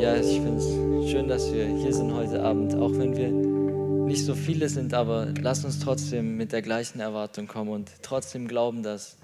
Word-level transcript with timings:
Ja, 0.00 0.14
ich 0.14 0.40
finde 0.40 0.58
es 0.58 1.10
schön, 1.10 1.26
dass 1.26 1.52
wir 1.52 1.66
hier 1.66 1.92
sind 1.92 2.14
heute 2.14 2.40
Abend, 2.40 2.72
auch 2.76 2.92
wenn 2.92 3.16
wir 3.16 3.30
nicht 3.30 4.24
so 4.24 4.36
viele 4.36 4.68
sind, 4.68 4.94
aber 4.94 5.34
lass 5.40 5.64
uns 5.64 5.80
trotzdem 5.80 6.36
mit 6.36 6.52
der 6.52 6.62
gleichen 6.62 7.00
Erwartung 7.00 7.48
kommen 7.48 7.70
und 7.70 7.90
trotzdem 8.02 8.46
glauben, 8.46 8.84
dass 8.84 9.16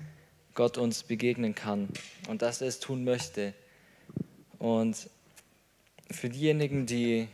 Gott 0.54 0.76
uns 0.76 1.04
begegnen 1.04 1.54
kann 1.54 1.90
und 2.28 2.42
dass 2.42 2.60
er 2.60 2.66
es 2.66 2.80
tun 2.80 3.04
möchte. 3.04 3.54
Und 4.58 5.08
für 6.10 6.28
diejenigen, 6.28 6.86
die 6.86 7.28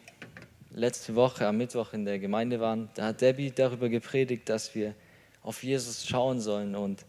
letzte 0.70 1.14
Woche 1.14 1.46
am 1.46 1.56
Mittwoch 1.56 1.94
in 1.94 2.04
der 2.04 2.18
Gemeinde 2.18 2.60
waren, 2.60 2.90
da 2.94 3.06
hat 3.06 3.22
Debbie 3.22 3.52
darüber 3.52 3.88
gepredigt, 3.88 4.50
dass 4.50 4.74
wir 4.74 4.94
auf 5.42 5.62
Jesus 5.62 6.06
schauen 6.06 6.42
sollen. 6.42 6.74
Und 6.74 7.06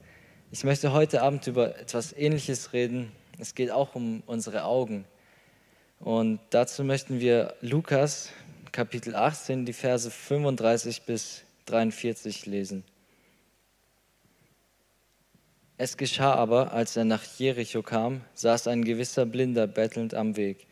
ich 0.50 0.64
möchte 0.64 0.94
heute 0.94 1.24
Abend 1.24 1.46
über 1.48 1.78
etwas 1.78 2.14
Ähnliches 2.14 2.72
reden. 2.72 3.12
Es 3.38 3.54
geht 3.54 3.70
auch 3.70 3.96
um 3.96 4.24
unsere 4.28 4.64
Augen. 4.64 5.04
Und 6.02 6.40
dazu 6.50 6.84
möchten 6.84 7.20
wir 7.20 7.54
Lukas 7.62 8.30
Kapitel 8.72 9.16
18, 9.16 9.66
die 9.66 9.74
Verse 9.74 10.10
35 10.10 11.04
bis 11.04 11.44
43 11.68 12.48
lesen. 12.48 12.84
Es 15.78 15.98
geschah 15.98 16.34
aber, 16.34 16.74
als 16.74 16.98
er 16.98 17.06
nach 17.06 17.24
Jericho 17.38 17.84
kam, 17.84 18.22
saß 18.34 18.68
ein 18.68 18.84
gewisser 18.84 19.28
Blinder 19.28 19.68
bettelnd 19.68 20.16
am 20.16 20.38
Weg. 20.38 20.66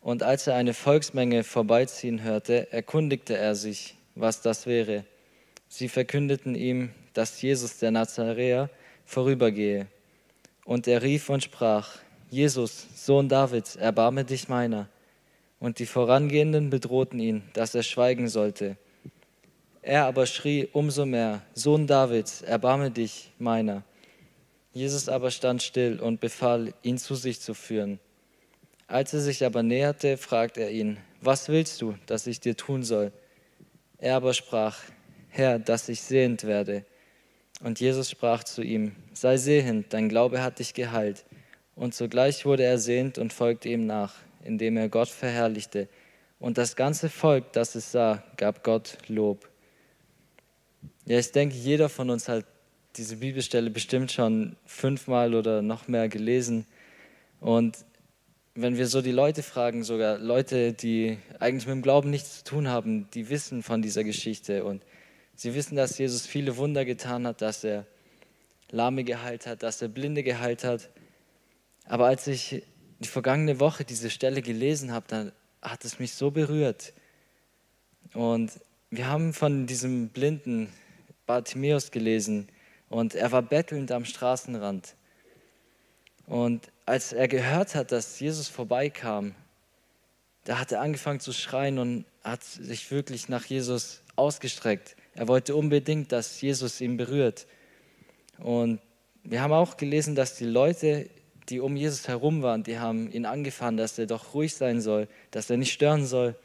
Und 0.00 0.24
als 0.24 0.48
er 0.48 0.56
eine 0.56 0.74
Volksmenge 0.74 1.44
vorbeiziehen 1.44 2.22
hörte, 2.24 2.72
erkundigte 2.72 3.36
er 3.36 3.54
sich, 3.54 3.94
was 4.16 4.40
das 4.40 4.66
wäre. 4.66 5.04
Sie 5.68 5.88
verkündeten 5.88 6.56
ihm, 6.56 6.90
dass 7.12 7.40
Jesus 7.40 7.78
der 7.78 7.92
Nazaräer 7.92 8.68
vorübergehe. 9.04 9.86
Und 10.64 10.88
er 10.88 11.02
rief 11.02 11.28
und 11.28 11.42
sprach, 11.44 11.98
Jesus, 12.34 12.88
Sohn 12.96 13.28
Davids, 13.28 13.76
erbarme 13.76 14.24
dich 14.24 14.48
meiner. 14.48 14.88
Und 15.60 15.78
die 15.78 15.86
Vorangehenden 15.86 16.68
bedrohten 16.68 17.20
ihn, 17.20 17.44
dass 17.52 17.76
er 17.76 17.84
schweigen 17.84 18.26
sollte. 18.28 18.76
Er 19.82 20.06
aber 20.06 20.26
schrie 20.26 20.68
umso 20.72 21.06
mehr, 21.06 21.42
Sohn 21.54 21.86
Davids, 21.86 22.42
erbarme 22.42 22.90
dich 22.90 23.30
meiner. 23.38 23.84
Jesus 24.72 25.08
aber 25.08 25.30
stand 25.30 25.62
still 25.62 26.00
und 26.00 26.18
befahl, 26.18 26.74
ihn 26.82 26.98
zu 26.98 27.14
sich 27.14 27.40
zu 27.40 27.54
führen. 27.54 28.00
Als 28.88 29.14
er 29.14 29.20
sich 29.20 29.44
aber 29.44 29.62
näherte, 29.62 30.16
fragte 30.16 30.62
er 30.62 30.72
ihn, 30.72 30.98
was 31.20 31.48
willst 31.48 31.80
du, 31.82 31.94
dass 32.06 32.26
ich 32.26 32.40
dir 32.40 32.56
tun 32.56 32.82
soll? 32.82 33.12
Er 33.98 34.16
aber 34.16 34.34
sprach, 34.34 34.76
Herr, 35.28 35.60
dass 35.60 35.88
ich 35.88 36.00
sehend 36.00 36.42
werde. 36.42 36.84
Und 37.62 37.78
Jesus 37.78 38.10
sprach 38.10 38.42
zu 38.42 38.62
ihm, 38.62 38.96
sei 39.12 39.36
sehend, 39.36 39.92
dein 39.92 40.08
Glaube 40.08 40.42
hat 40.42 40.58
dich 40.58 40.74
geheilt. 40.74 41.24
Und 41.76 41.94
sogleich 41.94 42.44
wurde 42.44 42.64
er 42.64 42.78
sehend 42.78 43.18
und 43.18 43.32
folgte 43.32 43.68
ihm 43.68 43.86
nach, 43.86 44.14
indem 44.44 44.76
er 44.76 44.88
Gott 44.88 45.08
verherrlichte. 45.08 45.88
Und 46.38 46.58
das 46.58 46.76
ganze 46.76 47.08
Volk, 47.08 47.52
das 47.52 47.74
es 47.74 47.90
sah, 47.90 48.22
gab 48.36 48.62
Gott 48.62 48.98
Lob. 49.08 49.48
Ja, 51.06 51.18
ich 51.18 51.32
denke, 51.32 51.54
jeder 51.54 51.88
von 51.88 52.10
uns 52.10 52.28
hat 52.28 52.44
diese 52.96 53.16
Bibelstelle 53.16 53.70
bestimmt 53.70 54.12
schon 54.12 54.56
fünfmal 54.66 55.34
oder 55.34 55.62
noch 55.62 55.88
mehr 55.88 56.08
gelesen. 56.08 56.66
Und 57.40 57.76
wenn 58.54 58.76
wir 58.76 58.86
so 58.86 59.02
die 59.02 59.10
Leute 59.10 59.42
fragen, 59.42 59.82
sogar 59.82 60.18
Leute, 60.18 60.72
die 60.72 61.18
eigentlich 61.40 61.66
mit 61.66 61.74
dem 61.74 61.82
Glauben 61.82 62.10
nichts 62.10 62.38
zu 62.38 62.44
tun 62.44 62.68
haben, 62.68 63.08
die 63.12 63.28
wissen 63.28 63.62
von 63.62 63.82
dieser 63.82 64.04
Geschichte 64.04 64.64
und 64.64 64.82
sie 65.34 65.54
wissen, 65.54 65.74
dass 65.74 65.98
Jesus 65.98 66.24
viele 66.26 66.56
Wunder 66.56 66.84
getan 66.84 67.26
hat, 67.26 67.42
dass 67.42 67.64
er 67.64 67.84
Lahme 68.70 69.02
geheilt 69.02 69.46
hat, 69.46 69.62
dass 69.62 69.82
er 69.82 69.88
Blinde 69.88 70.22
geheilt 70.22 70.62
hat. 70.62 70.88
Aber 71.84 72.06
als 72.06 72.26
ich 72.26 72.62
die 72.98 73.08
vergangene 73.08 73.60
Woche 73.60 73.84
diese 73.84 74.10
Stelle 74.10 74.42
gelesen 74.42 74.92
habe, 74.92 75.06
dann 75.08 75.32
hat 75.60 75.84
es 75.84 75.98
mich 75.98 76.14
so 76.14 76.30
berührt. 76.30 76.92
Und 78.14 78.52
wir 78.90 79.08
haben 79.08 79.32
von 79.32 79.66
diesem 79.66 80.08
blinden 80.08 80.72
Bartimäus 81.26 81.90
gelesen 81.90 82.48
und 82.88 83.14
er 83.14 83.32
war 83.32 83.42
bettelnd 83.42 83.90
am 83.92 84.04
Straßenrand. 84.04 84.94
Und 86.26 86.70
als 86.86 87.12
er 87.12 87.28
gehört 87.28 87.74
hat, 87.74 87.92
dass 87.92 88.20
Jesus 88.20 88.48
vorbeikam, 88.48 89.34
da 90.44 90.58
hat 90.58 90.72
er 90.72 90.80
angefangen 90.80 91.20
zu 91.20 91.32
schreien 91.32 91.78
und 91.78 92.04
hat 92.22 92.44
sich 92.44 92.90
wirklich 92.90 93.28
nach 93.28 93.44
Jesus 93.46 94.02
ausgestreckt. 94.16 94.96
Er 95.14 95.28
wollte 95.28 95.56
unbedingt, 95.56 96.12
dass 96.12 96.40
Jesus 96.40 96.80
ihn 96.80 96.96
berührt. 96.96 97.46
Und 98.38 98.80
wir 99.22 99.40
haben 99.40 99.52
auch 99.52 99.76
gelesen, 99.76 100.14
dass 100.14 100.36
die 100.36 100.44
Leute 100.44 101.08
die 101.48 101.60
um 101.60 101.76
Jesus 101.76 102.08
herum 102.08 102.42
waren, 102.42 102.62
die 102.62 102.78
haben 102.78 103.10
ihn 103.10 103.26
angefahren, 103.26 103.76
dass 103.76 103.98
er 103.98 104.06
doch 104.06 104.34
ruhig 104.34 104.54
sein 104.54 104.80
soll, 104.80 105.08
dass 105.30 105.50
er 105.50 105.56
nicht 105.56 105.72
stören 105.72 106.06
soll. 106.06 106.36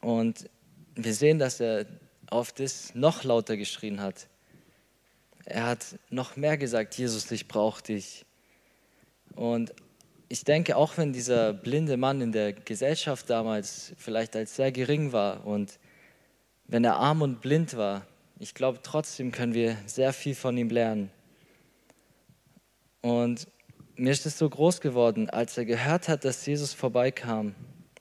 Und 0.00 0.48
wir 0.94 1.14
sehen, 1.14 1.38
dass 1.38 1.60
er 1.60 1.86
auf 2.30 2.52
das 2.52 2.94
noch 2.94 3.24
lauter 3.24 3.56
geschrien 3.56 4.00
hat. 4.00 4.28
Er 5.44 5.66
hat 5.66 5.98
noch 6.10 6.36
mehr 6.36 6.58
gesagt, 6.58 6.94
Jesus, 6.96 7.30
ich 7.30 7.48
brauche 7.48 7.82
dich. 7.82 8.26
Und 9.34 9.72
ich 10.28 10.44
denke, 10.44 10.76
auch 10.76 10.98
wenn 10.98 11.12
dieser 11.12 11.54
blinde 11.54 11.96
Mann 11.96 12.20
in 12.20 12.32
der 12.32 12.52
Gesellschaft 12.52 13.30
damals 13.30 13.94
vielleicht 13.96 14.36
als 14.36 14.56
sehr 14.56 14.72
gering 14.72 15.12
war 15.12 15.46
und 15.46 15.78
wenn 16.66 16.84
er 16.84 16.96
arm 16.96 17.22
und 17.22 17.40
blind 17.40 17.76
war, 17.76 18.06
ich 18.38 18.52
glaube, 18.52 18.80
trotzdem 18.82 19.32
können 19.32 19.54
wir 19.54 19.78
sehr 19.86 20.12
viel 20.12 20.34
von 20.34 20.56
ihm 20.58 20.68
lernen. 20.68 21.10
Und 23.00 23.46
mir 23.96 24.12
ist 24.12 24.26
es 24.26 24.38
so 24.38 24.48
groß 24.48 24.80
geworden, 24.80 25.28
als 25.30 25.58
er 25.58 25.64
gehört 25.64 26.08
hat, 26.08 26.24
dass 26.24 26.44
Jesus 26.46 26.72
vorbeikam. 26.72 27.54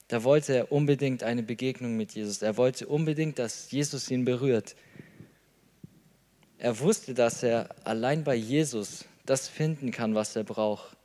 Da 0.08 0.24
wollte 0.24 0.56
er 0.56 0.72
unbedingt 0.72 1.24
eine 1.24 1.44
Begegnung 1.44 1.98
mit 1.98 2.14
Jesus. 2.14 2.42
Er 2.42 2.56
wollte 2.58 2.88
unbedingt, 2.88 3.40
dass 3.40 3.72
Jesus 3.72 4.10
ihn 4.10 4.26
berührt. 4.26 4.76
Er 6.60 6.80
wusste, 6.80 7.14
dass 7.14 7.44
er 7.44 7.70
allein 7.86 8.24
bei 8.24 8.36
Jesus 8.36 9.06
das 9.26 9.48
finden 9.48 9.92
kann, 9.92 10.16
was 10.16 10.36
er 10.36 10.44
braucht. 10.44 10.96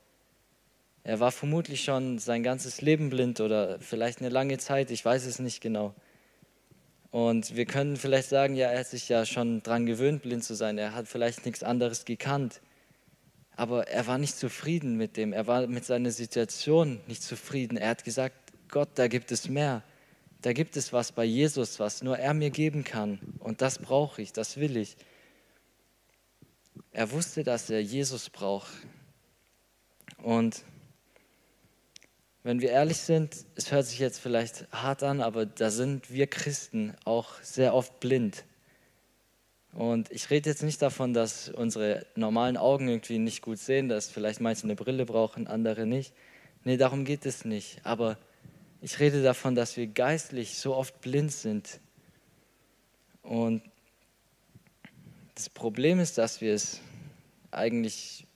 Er 1.04 1.18
war 1.18 1.32
vermutlich 1.32 1.82
schon 1.82 2.18
sein 2.18 2.42
ganzes 2.42 2.80
Leben 2.80 3.10
blind 3.10 3.40
oder 3.40 3.80
vielleicht 3.80 4.20
eine 4.20 4.28
lange 4.28 4.58
Zeit, 4.58 4.90
ich 4.90 5.04
weiß 5.04 5.26
es 5.26 5.40
nicht 5.40 5.60
genau. 5.60 5.94
Und 7.10 7.56
wir 7.56 7.66
können 7.66 7.96
vielleicht 7.96 8.28
sagen, 8.28 8.54
ja, 8.54 8.70
er 8.70 8.80
hat 8.80 8.86
sich 8.86 9.08
ja 9.08 9.26
schon 9.26 9.62
daran 9.62 9.84
gewöhnt, 9.84 10.22
blind 10.22 10.44
zu 10.44 10.54
sein. 10.54 10.78
Er 10.78 10.94
hat 10.94 11.08
vielleicht 11.08 11.44
nichts 11.44 11.62
anderes 11.62 12.04
gekannt. 12.04 12.60
Aber 13.56 13.88
er 13.88 14.06
war 14.06 14.18
nicht 14.18 14.36
zufrieden 14.36 14.96
mit 14.96 15.16
dem. 15.16 15.32
Er 15.32 15.46
war 15.46 15.66
mit 15.66 15.84
seiner 15.84 16.10
Situation 16.10 17.00
nicht 17.06 17.22
zufrieden. 17.22 17.76
Er 17.76 17.90
hat 17.90 18.04
gesagt, 18.04 18.34
Gott, 18.68 18.90
da 18.94 19.08
gibt 19.08 19.30
es 19.30 19.48
mehr. 19.48 19.82
Da 20.40 20.52
gibt 20.52 20.76
es 20.76 20.92
was 20.92 21.12
bei 21.12 21.24
Jesus, 21.24 21.78
was 21.78 22.02
nur 22.02 22.18
er 22.18 22.34
mir 22.34 22.50
geben 22.50 22.82
kann. 22.82 23.20
Und 23.38 23.62
das 23.62 23.78
brauche 23.78 24.20
ich, 24.22 24.32
das 24.32 24.56
will 24.56 24.76
ich. 24.76 24.96
Er 26.90 27.10
wusste, 27.12 27.44
dass 27.44 27.70
er 27.70 27.82
Jesus 27.82 28.28
braucht. 28.28 28.72
Und 30.18 30.64
wenn 32.42 32.60
wir 32.60 32.70
ehrlich 32.70 32.98
sind, 32.98 33.46
es 33.54 33.70
hört 33.70 33.86
sich 33.86 34.00
jetzt 34.00 34.18
vielleicht 34.18 34.66
hart 34.72 35.04
an, 35.04 35.20
aber 35.20 35.46
da 35.46 35.70
sind 35.70 36.10
wir 36.10 36.26
Christen 36.26 36.94
auch 37.04 37.40
sehr 37.40 37.72
oft 37.74 38.00
blind. 38.00 38.44
Und 39.72 40.10
ich 40.10 40.28
rede 40.30 40.50
jetzt 40.50 40.62
nicht 40.62 40.82
davon, 40.82 41.14
dass 41.14 41.48
unsere 41.48 42.06
normalen 42.14 42.56
Augen 42.56 42.88
irgendwie 42.88 43.18
nicht 43.18 43.40
gut 43.42 43.58
sehen, 43.58 43.88
dass 43.88 44.10
vielleicht 44.10 44.40
manche 44.40 44.64
eine 44.64 44.76
Brille 44.76 45.06
brauchen, 45.06 45.46
andere 45.46 45.86
nicht. 45.86 46.12
Nee, 46.64 46.76
darum 46.76 47.04
geht 47.04 47.24
es 47.24 47.44
nicht. 47.44 47.80
Aber 47.84 48.18
ich 48.82 49.00
rede 49.00 49.22
davon, 49.22 49.54
dass 49.54 49.76
wir 49.76 49.86
geistlich 49.86 50.58
so 50.58 50.76
oft 50.76 51.00
blind 51.00 51.32
sind. 51.32 51.80
Und 53.22 53.62
das 55.34 55.48
Problem 55.48 56.00
ist, 56.00 56.18
dass 56.18 56.40
wir 56.40 56.52
es 56.52 56.80
eigentlich 57.50 58.26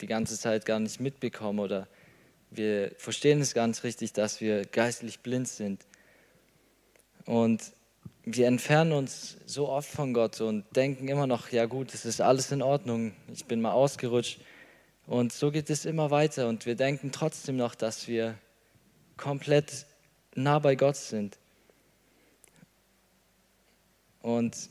die 0.00 0.06
ganze 0.06 0.38
Zeit 0.38 0.66
gar 0.66 0.78
nicht 0.78 1.00
mitbekommen 1.00 1.58
oder 1.58 1.88
wir 2.50 2.92
verstehen 2.98 3.40
es 3.40 3.54
ganz 3.54 3.82
richtig, 3.82 4.12
dass 4.12 4.40
wir 4.40 4.64
geistlich 4.64 5.20
blind 5.20 5.48
sind. 5.48 5.84
Und 7.24 7.72
wir 8.26 8.46
entfernen 8.46 8.92
uns 8.92 9.36
so 9.44 9.68
oft 9.68 9.88
von 9.88 10.14
Gott 10.14 10.40
und 10.40 10.64
denken 10.74 11.08
immer 11.08 11.26
noch, 11.26 11.50
ja 11.50 11.66
gut, 11.66 11.92
es 11.92 12.04
ist 12.04 12.20
alles 12.20 12.50
in 12.52 12.62
Ordnung, 12.62 13.12
ich 13.32 13.44
bin 13.44 13.60
mal 13.60 13.72
ausgerutscht. 13.72 14.40
Und 15.06 15.32
so 15.32 15.50
geht 15.50 15.68
es 15.68 15.84
immer 15.84 16.10
weiter 16.10 16.48
und 16.48 16.64
wir 16.64 16.74
denken 16.74 17.12
trotzdem 17.12 17.56
noch, 17.56 17.74
dass 17.74 18.08
wir 18.08 18.38
komplett 19.18 19.84
nah 20.34 20.58
bei 20.58 20.74
Gott 20.74 20.96
sind. 20.96 21.38
Und 24.22 24.70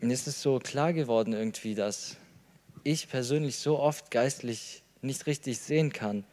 mir 0.00 0.14
ist 0.14 0.26
es 0.26 0.40
so 0.40 0.58
klar 0.58 0.94
geworden 0.94 1.34
irgendwie, 1.34 1.74
dass 1.74 2.16
ich 2.84 3.08
persönlich 3.10 3.58
so 3.58 3.78
oft 3.78 4.10
geistlich 4.10 4.82
nicht 5.02 5.26
richtig 5.26 5.58
sehen 5.58 5.92
kann. 5.92 6.24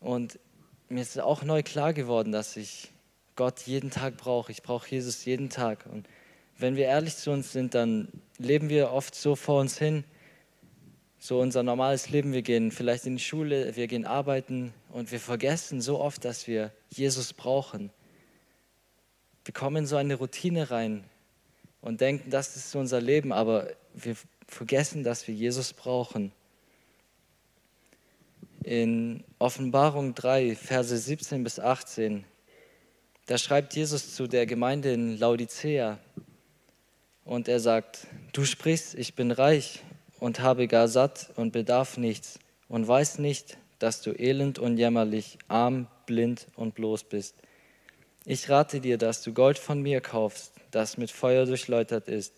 Und 0.00 0.40
mir 0.88 1.02
ist 1.02 1.20
auch 1.20 1.44
neu 1.44 1.62
klar 1.62 1.92
geworden, 1.92 2.32
dass 2.32 2.56
ich 2.56 2.91
Gott 3.36 3.60
jeden 3.62 3.90
Tag 3.90 4.16
brauche. 4.16 4.52
Ich 4.52 4.62
brauche 4.62 4.88
Jesus 4.88 5.24
jeden 5.24 5.48
Tag. 5.50 5.86
Und 5.86 6.06
wenn 6.58 6.76
wir 6.76 6.84
ehrlich 6.86 7.16
zu 7.16 7.30
uns 7.30 7.52
sind, 7.52 7.74
dann 7.74 8.08
leben 8.38 8.68
wir 8.68 8.92
oft 8.92 9.14
so 9.14 9.36
vor 9.36 9.60
uns 9.60 9.78
hin, 9.78 10.04
so 11.18 11.40
unser 11.40 11.62
normales 11.62 12.10
Leben. 12.10 12.32
Wir 12.32 12.42
gehen 12.42 12.70
vielleicht 12.70 13.06
in 13.06 13.16
die 13.16 13.22
Schule, 13.22 13.74
wir 13.76 13.86
gehen 13.86 14.04
arbeiten 14.04 14.74
und 14.90 15.12
wir 15.12 15.20
vergessen 15.20 15.80
so 15.80 16.00
oft, 16.00 16.24
dass 16.24 16.46
wir 16.46 16.72
Jesus 16.90 17.32
brauchen. 17.32 17.90
Wir 19.44 19.54
kommen 19.54 19.78
in 19.78 19.86
so 19.86 19.96
eine 19.96 20.14
Routine 20.14 20.70
rein 20.70 21.04
und 21.80 22.00
denken, 22.00 22.30
das 22.30 22.54
ist 22.54 22.74
unser 22.76 23.00
Leben, 23.00 23.32
aber 23.32 23.68
wir 23.94 24.16
vergessen, 24.46 25.02
dass 25.02 25.26
wir 25.26 25.34
Jesus 25.34 25.72
brauchen. 25.72 26.32
In 28.62 29.24
Offenbarung 29.40 30.14
3, 30.14 30.54
Verse 30.54 30.96
17 30.96 31.42
bis 31.42 31.58
18, 31.58 32.24
da 33.26 33.38
schreibt 33.38 33.74
Jesus 33.74 34.14
zu 34.14 34.26
der 34.26 34.46
Gemeinde 34.46 34.92
in 34.92 35.18
Laodicea 35.18 35.98
und 37.24 37.48
er 37.48 37.60
sagt, 37.60 38.06
du 38.32 38.44
sprichst, 38.44 38.94
ich 38.94 39.14
bin 39.14 39.30
reich 39.30 39.80
und 40.18 40.40
habe 40.40 40.66
gar 40.66 40.88
satt 40.88 41.30
und 41.36 41.52
bedarf 41.52 41.96
nichts 41.96 42.38
und 42.68 42.86
weiß 42.86 43.18
nicht, 43.18 43.58
dass 43.78 44.00
du 44.00 44.12
elend 44.12 44.58
und 44.58 44.76
jämmerlich, 44.76 45.38
arm, 45.48 45.86
blind 46.06 46.46
und 46.56 46.74
bloß 46.74 47.04
bist. 47.04 47.34
Ich 48.24 48.48
rate 48.48 48.80
dir, 48.80 48.98
dass 48.98 49.22
du 49.22 49.32
Gold 49.32 49.58
von 49.58 49.82
mir 49.82 50.00
kaufst, 50.00 50.52
das 50.70 50.96
mit 50.96 51.10
Feuer 51.10 51.46
durchläutert 51.46 52.08
ist, 52.08 52.34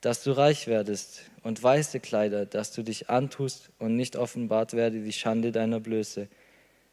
dass 0.00 0.22
du 0.22 0.32
reich 0.32 0.66
werdest 0.66 1.22
und 1.42 1.62
weiße 1.62 2.00
Kleider, 2.00 2.46
dass 2.46 2.72
du 2.72 2.82
dich 2.82 3.10
antust 3.10 3.70
und 3.78 3.96
nicht 3.96 4.16
offenbart 4.16 4.72
werde 4.72 5.02
die 5.02 5.12
Schande 5.12 5.52
deiner 5.52 5.80
Blöße. 5.80 6.28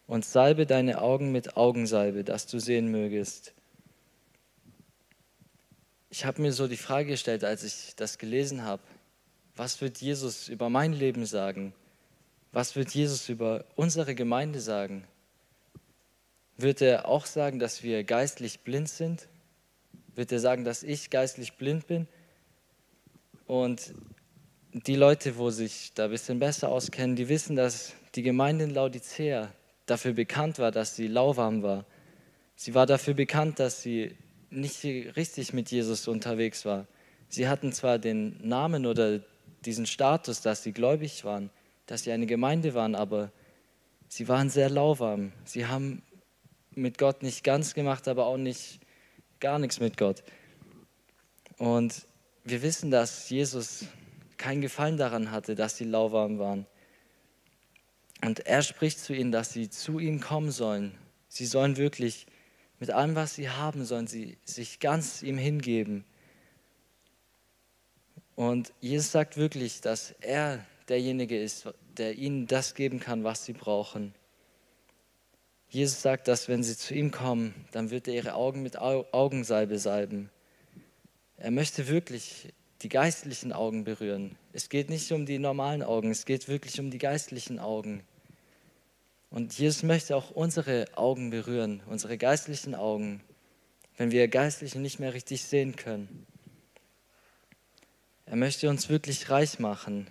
Und 0.08 0.26
salbe 0.26 0.66
deine 0.66 1.02
Augen 1.02 1.32
mit 1.32 1.56
Augensalbe, 1.56 2.24
dass 2.24 2.46
du 2.46 2.60
sehen 2.60 2.92
mögest. 2.92 3.54
Ich 6.10 6.26
habe 6.26 6.42
mir 6.42 6.52
so 6.54 6.68
die 6.68 6.78
Frage 6.78 7.10
gestellt, 7.10 7.44
als 7.44 7.64
ich 7.64 7.96
das 7.96 8.18
gelesen 8.18 8.64
habe, 8.64 8.84
was 9.56 9.82
wird 9.82 10.00
Jesus 10.00 10.50
über 10.50 10.70
mein 10.70 10.94
Leben 10.94 11.26
sagen? 11.26 11.74
Was 12.52 12.76
wird 12.76 12.92
Jesus 12.92 13.30
über 13.30 13.66
unsere 13.76 14.14
Gemeinde 14.14 14.60
sagen? 14.60 15.08
Wird 16.58 16.82
er 16.82 17.08
auch 17.08 17.26
sagen, 17.26 17.60
dass 17.60 17.82
wir 17.82 18.04
geistlich 18.04 18.60
blind 18.60 18.90
sind? 18.90 19.28
Wird 20.16 20.32
er 20.32 20.40
sagen, 20.40 20.64
dass 20.64 20.84
ich 20.84 21.10
geistlich 21.10 21.54
blind 21.54 21.88
bin? 21.88 22.08
Und 23.48 23.94
die 24.74 24.96
Leute, 24.96 25.38
wo 25.38 25.50
sich 25.50 25.94
da 25.94 26.06
ein 26.06 26.12
bisschen 26.12 26.40
besser 26.40 26.70
auskennen, 26.70 27.16
die 27.16 27.30
wissen, 27.30 27.56
dass 27.56 27.94
die 28.16 28.24
Gemeinde 28.24 28.66
in 28.66 28.70
Laodicea 28.72 29.52
dafür 29.86 30.14
bekannt 30.14 30.60
war, 30.60 30.72
dass 30.72 30.96
sie 30.96 31.08
lauwarm 31.08 31.64
war. 31.64 31.86
Sie 32.56 32.74
war 32.74 32.86
dafür 32.86 33.14
bekannt, 33.14 33.60
dass 33.60 33.82
sie 33.82 34.16
nicht 34.50 34.84
richtig 34.84 35.54
mit 35.54 35.72
Jesus 35.72 36.08
unterwegs 36.08 36.66
war. 36.66 36.88
Sie 37.28 37.48
hatten 37.48 37.72
zwar 37.72 37.98
den 37.98 38.38
Namen 38.48 38.86
oder 38.86 39.20
diesen 39.66 39.86
Status, 39.86 40.42
dass 40.42 40.64
sie 40.64 40.72
gläubig 40.72 41.26
waren, 41.26 41.50
dass 41.88 42.04
sie 42.04 42.12
eine 42.12 42.28
Gemeinde 42.28 42.74
waren, 42.74 42.96
aber 42.96 43.32
sie 44.08 44.28
waren 44.28 44.50
sehr 44.50 44.70
lauwarm. 44.70 45.32
Sie 45.46 45.66
haben 45.66 46.04
mit 46.76 46.98
Gott 46.98 47.24
nicht 47.24 47.44
ganz 47.44 47.74
gemacht, 47.74 48.08
aber 48.08 48.28
auch 48.28 48.38
nicht 48.38 48.80
gar 49.40 49.60
nichts 49.60 49.80
mit 49.80 49.98
Gott. 49.98 50.24
Und 51.58 52.06
wir 52.44 52.62
wissen, 52.62 52.92
dass 52.92 53.30
Jesus 53.30 53.86
keinen 54.38 54.62
Gefallen 54.62 54.98
daran 54.98 55.32
hatte, 55.32 55.56
dass 55.56 55.78
sie 55.78 55.86
lauwarm 55.86 56.40
waren. 56.40 56.66
Und 58.26 58.46
er 58.46 58.62
spricht 58.62 59.00
zu 59.00 59.14
ihnen, 59.14 59.32
dass 59.32 59.52
sie 59.52 59.70
zu 59.70 60.00
ihm 60.00 60.20
kommen 60.20 60.52
sollen. 60.52 60.98
Sie 61.28 61.46
sollen 61.46 61.78
wirklich 61.78 62.26
mit 62.80 62.92
allem, 62.92 63.16
was 63.16 63.36
sie 63.36 63.50
haben, 63.50 63.86
sollen 63.86 64.08
sie 64.08 64.38
sich 64.46 64.80
ganz 64.80 65.24
ihm 65.24 65.38
hingeben. 65.38 66.06
Und 68.36 68.72
Jesus 68.80 69.12
sagt 69.12 69.38
wirklich, 69.38 69.82
dass 69.82 70.12
er 70.22 70.66
derjenige 70.88 71.40
ist, 71.40 71.68
der 71.98 72.16
ihnen 72.16 72.48
das 72.48 72.76
geben 72.76 73.00
kann, 73.00 73.24
was 73.24 73.46
sie 73.46 73.54
brauchen. 73.54 74.14
Jesus 75.70 76.02
sagt, 76.02 76.28
dass 76.28 76.48
wenn 76.48 76.64
sie 76.64 76.78
zu 76.78 76.94
ihm 76.94 77.12
kommen, 77.12 77.54
dann 77.72 77.90
wird 77.90 78.08
er 78.08 78.14
ihre 78.14 78.36
Augen 78.36 78.64
mit 78.64 78.78
Augensalbe 78.78 79.80
salben. 79.80 80.30
Er 81.38 81.52
möchte 81.52 81.88
wirklich 81.88 82.54
die 82.82 82.90
geistlichen 82.90 83.52
Augen 83.54 83.84
berühren. 83.84 84.38
Es 84.52 84.70
geht 84.70 84.90
nicht 84.90 85.12
um 85.12 85.26
die 85.26 85.40
normalen 85.40 85.84
Augen, 85.84 86.12
es 86.12 86.26
geht 86.26 86.48
wirklich 86.48 86.80
um 86.80 86.92
die 86.92 87.00
geistlichen 87.00 87.60
Augen. 87.60 88.04
Und 89.34 89.58
Jesus 89.58 89.82
möchte 89.82 90.16
auch 90.16 90.30
unsere 90.30 90.86
Augen 90.96 91.32
berühren, 91.32 91.82
unsere 91.88 92.20
geistlichen 92.20 92.76
Augen, 92.76 93.20
wenn 93.98 94.12
wir 94.12 94.28
geistlich 94.28 94.76
nicht 94.76 95.00
mehr 95.00 95.16
richtig 95.16 95.42
sehen 95.42 95.76
können. 95.76 96.28
Er 98.28 98.36
möchte 98.36 98.70
uns 98.70 98.90
wirklich 98.90 99.32
reich 99.32 99.58
machen. 99.58 100.06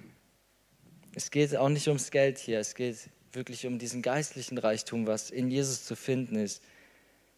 Es 1.14 1.30
geht 1.30 1.54
auch 1.54 1.68
nicht 1.68 1.86
ums 1.86 2.10
Geld 2.10 2.38
hier, 2.38 2.58
es 2.58 2.74
geht 2.74 3.10
wirklich 3.32 3.64
um 3.64 3.78
diesen 3.78 4.02
geistlichen 4.02 4.58
Reichtum, 4.58 5.06
was 5.06 5.30
in 5.30 5.52
Jesus 5.52 5.84
zu 5.84 5.94
finden 5.94 6.34
ist. 6.34 6.60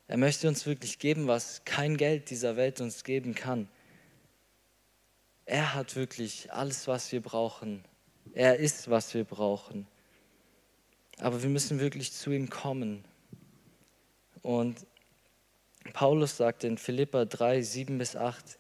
Er 0.09 0.17
möchte 0.17 0.49
uns 0.49 0.65
wirklich 0.65 0.99
geben, 0.99 1.27
was 1.27 1.67
kein 1.67 1.99
Geld 1.99 2.31
dieser 2.31 2.57
Welt 2.57 2.81
uns 2.81 3.05
geben 3.05 3.35
kann. 3.35 3.69
Er 5.45 5.75
hat 5.75 5.97
wirklich 5.97 6.51
alles, 6.51 6.89
was 6.89 7.13
wir 7.13 7.21
brauchen. 7.21 7.85
Er 8.33 8.57
ist, 8.57 8.89
was 8.89 9.13
wir 9.13 9.25
brauchen. 9.25 9.87
Aber 11.19 11.43
wir 11.43 11.51
müssen 11.51 11.81
wirklich 11.81 12.13
zu 12.13 12.31
ihm 12.33 12.51
kommen. 12.51 13.05
Und 14.43 14.87
Paulus 15.93 16.37
sagt 16.37 16.65
in 16.65 16.79
Philippa 16.79 17.25
3, 17.25 17.63
7 17.63 17.99
bis 17.99 18.17
8, 18.17 18.59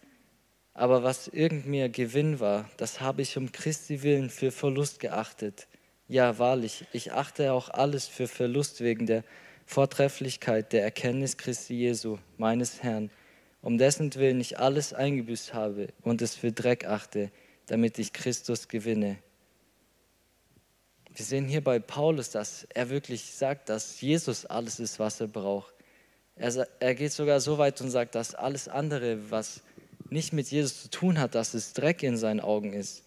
aber 0.74 1.04
was 1.04 1.28
irgend 1.28 1.66
mir 1.66 1.88
Gewinn 1.88 2.40
war, 2.40 2.68
das 2.76 3.00
habe 3.00 3.22
ich 3.22 3.36
um 3.36 3.52
Christi 3.52 4.02
willen 4.02 4.28
für 4.28 4.50
Verlust 4.50 4.98
geachtet. 4.98 5.68
Ja, 6.08 6.38
wahrlich, 6.38 6.84
ich 6.92 7.12
achte 7.12 7.52
auch 7.52 7.68
alles 7.68 8.08
für 8.08 8.26
Verlust 8.26 8.80
wegen 8.80 9.06
der 9.06 9.24
Vortrefflichkeit 9.66 10.72
der 10.72 10.82
Erkenntnis 10.82 11.36
Christi 11.36 11.74
Jesu, 11.74 12.18
meines 12.36 12.82
Herrn, 12.82 13.10
um 13.62 13.78
dessen 13.78 14.14
Willen 14.14 14.40
ich 14.40 14.58
alles 14.58 14.92
eingebüßt 14.92 15.54
habe 15.54 15.88
und 16.02 16.20
es 16.20 16.34
für 16.34 16.52
Dreck 16.52 16.86
achte, 16.86 17.30
damit 17.66 17.98
ich 17.98 18.12
Christus 18.12 18.68
gewinne. 18.68 19.16
Wir 21.14 21.24
sehen 21.24 21.46
hier 21.46 21.62
bei 21.62 21.78
Paulus, 21.78 22.30
dass 22.30 22.66
er 22.74 22.90
wirklich 22.90 23.34
sagt, 23.34 23.68
dass 23.68 24.00
Jesus 24.00 24.46
alles 24.46 24.80
ist, 24.80 24.98
was 24.98 25.20
er 25.20 25.28
braucht. 25.28 25.72
Er, 26.34 26.66
er 26.80 26.94
geht 26.96 27.12
sogar 27.12 27.40
so 27.40 27.58
weit 27.58 27.80
und 27.80 27.90
sagt, 27.90 28.16
dass 28.16 28.34
alles 28.34 28.66
andere, 28.66 29.30
was 29.30 29.62
nicht 30.10 30.32
mit 30.32 30.50
Jesus 30.50 30.82
zu 30.82 30.90
tun 30.90 31.18
hat, 31.20 31.36
dass 31.36 31.54
es 31.54 31.72
Dreck 31.72 32.02
in 32.02 32.16
seinen 32.16 32.40
Augen 32.40 32.72
ist, 32.72 33.04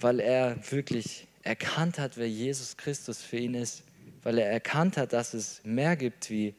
weil 0.00 0.18
er 0.18 0.56
wirklich 0.70 1.26
erkannt 1.42 1.98
hat, 1.98 2.16
wer 2.16 2.28
Jesus 2.28 2.78
Christus 2.78 3.20
für 3.20 3.36
ihn 3.36 3.54
ist, 3.54 3.82
weil 4.22 4.38
er 4.38 4.50
erkannt 4.50 4.96
hat, 4.96 5.12
dass 5.12 5.34
es 5.34 5.60
mehr 5.64 5.96
gibt 5.96 6.30
wie 6.30 6.54